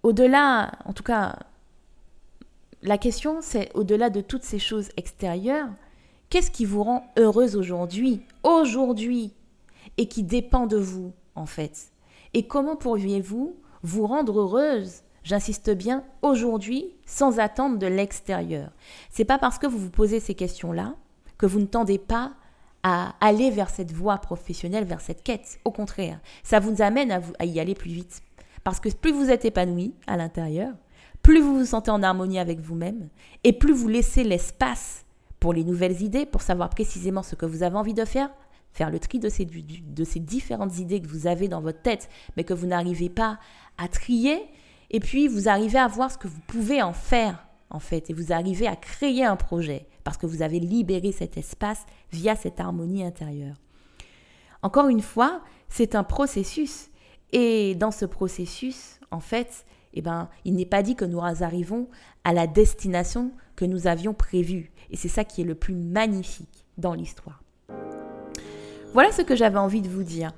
au-delà, 0.03 0.71
en 0.85 0.93
tout 0.93 1.03
cas, 1.03 1.37
la 2.81 2.97
question, 2.97 3.39
c'est 3.41 3.69
au-delà 3.75 4.09
de 4.09 4.21
toutes 4.21 4.43
ces 4.43 4.59
choses 4.59 4.89
extérieures, 4.95 5.67
qu'est-ce 6.29 6.51
qui 6.51 6.65
vous 6.65 6.83
rend 6.83 7.11
heureuse 7.17 7.55
aujourd'hui, 7.55 8.21
aujourd'hui, 8.43 9.33
et 9.97 10.07
qui 10.07 10.23
dépend 10.23 10.67
de 10.67 10.77
vous, 10.77 11.11
en 11.37 11.45
fait 11.45 11.91
Et 12.33 12.47
comment 12.47 12.75
pourriez-vous 12.75 13.55
vous 13.83 14.07
rendre 14.07 14.39
heureuse 14.39 15.03
J'insiste 15.23 15.71
bien 15.71 16.05
aujourd'hui, 16.21 16.95
sans 17.05 17.39
attendre 17.39 17.77
de 17.77 17.87
l'extérieur? 17.87 18.71
C'est 19.09 19.25
pas 19.25 19.37
parce 19.37 19.59
que 19.59 19.67
vous 19.67 19.77
vous 19.77 19.89
posez 19.89 20.21
ces 20.21 20.35
questions-là 20.35 20.95
que 21.37 21.45
vous 21.45 21.59
ne 21.59 21.65
tendez 21.65 21.97
pas 21.97 22.31
à 22.83 23.13
aller 23.19 23.51
vers 23.51 23.69
cette 23.69 23.91
voie 23.91 24.19
professionnelle, 24.19 24.85
vers 24.85 25.01
cette 25.01 25.23
quête. 25.23 25.59
Au 25.65 25.71
contraire, 25.71 26.21
ça 26.43 26.61
vous 26.61 26.81
amène 26.81 27.11
à, 27.11 27.21
à 27.39 27.45
y 27.45 27.59
aller 27.59 27.75
plus 27.75 27.91
vite. 27.91 28.21
Parce 28.63 28.79
que 28.79 28.89
plus 28.89 29.11
vous 29.11 29.29
êtes 29.29 29.43
épanoui 29.43 29.93
à 30.07 30.15
l'intérieur, 30.15 30.73
plus 31.23 31.41
vous 31.41 31.59
vous 31.59 31.65
sentez 31.65 31.91
en 31.91 32.03
harmonie 32.03 32.39
avec 32.39 32.61
vous-même, 32.61 33.09
et 33.43 33.51
plus 33.51 33.73
vous 33.73 33.89
laissez 33.89 34.23
l'espace 34.23 35.03
pour 35.39 35.51
les 35.51 35.65
nouvelles 35.65 36.01
idées, 36.01 36.25
pour 36.25 36.41
savoir 36.41 36.69
précisément 36.69 37.23
ce 37.23 37.35
que 37.35 37.45
vous 37.45 37.63
avez 37.63 37.75
envie 37.75 37.93
de 37.93 38.05
faire, 38.05 38.29
faire 38.77 38.91
le 38.91 38.99
tri 38.99 39.19
de 39.19 39.29
ces, 39.29 39.45
différentes 40.19 40.77
idées 40.77 41.01
que 41.01 41.07
vous 41.07 41.25
avez 41.25 41.47
dans 41.47 41.61
votre 41.61 41.81
tête, 41.81 42.09
mais 42.35 42.43
que 42.43 42.53
vous 42.53 42.67
n'arrivez 42.67 43.09
pas 43.09 43.39
à 43.77 43.87
trier, 43.87 44.39
et 44.91 44.99
puis 44.99 45.27
vous 45.27 45.49
arrivez 45.49 45.79
à 45.79 45.87
voir 45.87 46.11
ce 46.11 46.17
que 46.17 46.27
vous 46.27 46.41
pouvez 46.45 46.81
en 46.83 46.93
faire, 46.93 47.47
en 47.71 47.79
fait, 47.79 48.09
et 48.09 48.13
vous 48.13 48.31
arrivez 48.31 48.67
à 48.67 48.75
créer 48.75 49.25
un 49.25 49.35
projet, 49.35 49.87
parce 50.03 50.17
que 50.17 50.27
vous 50.27 50.43
avez 50.43 50.59
libéré 50.59 51.11
cet 51.11 51.37
espace 51.37 51.85
via 52.11 52.35
cette 52.35 52.59
harmonie 52.59 53.03
intérieure. 53.03 53.55
Encore 54.61 54.89
une 54.89 55.01
fois, 55.01 55.41
c'est 55.69 55.95
un 55.95 56.03
processus. 56.03 56.89
Et 57.31 57.75
dans 57.75 57.91
ce 57.91 58.05
processus, 58.05 58.99
en 59.11 59.19
fait, 59.19 59.65
eh 59.93 60.01
ben, 60.01 60.29
il 60.45 60.53
n'est 60.53 60.65
pas 60.65 60.83
dit 60.83 60.95
que 60.95 61.03
nous 61.03 61.19
arrivons 61.19 61.89
à 62.23 62.31
la 62.31 62.47
destination 62.47 63.31
que 63.55 63.65
nous 63.65 63.87
avions 63.87 64.13
prévue. 64.13 64.71
Et 64.91 64.95
c'est 64.95 65.09
ça 65.09 65.23
qui 65.23 65.41
est 65.41 65.45
le 65.45 65.55
plus 65.55 65.75
magnifique 65.75 66.65
dans 66.77 66.93
l'histoire. 66.93 67.41
Voilà 68.93 69.11
ce 69.11 69.21
que 69.21 69.35
j'avais 69.35 69.59
envie 69.59 69.81
de 69.81 69.89
vous 69.89 70.03
dire. 70.03 70.31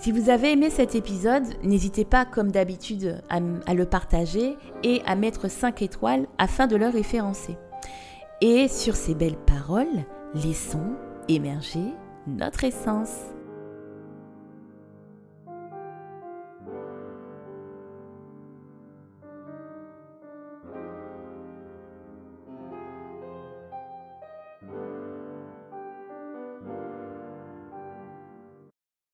Si 0.00 0.12
vous 0.12 0.30
avez 0.30 0.52
aimé 0.52 0.70
cet 0.70 0.94
épisode, 0.94 1.44
n'hésitez 1.62 2.06
pas, 2.06 2.24
comme 2.24 2.50
d'habitude, 2.50 3.20
à, 3.28 3.74
le 3.74 3.84
partager 3.84 4.56
et 4.82 5.02
à 5.04 5.14
mettre 5.14 5.50
5 5.50 5.82
étoiles 5.82 6.26
afin 6.38 6.66
de 6.66 6.76
le 6.76 6.88
référencer. 6.88 7.58
Et 8.40 8.68
sur 8.68 8.96
ces 8.96 9.14
belles 9.14 9.36
paroles, 9.36 10.06
laissons 10.34 10.96
émerger 11.28 11.84
notre 12.26 12.64
essence. 12.64 13.14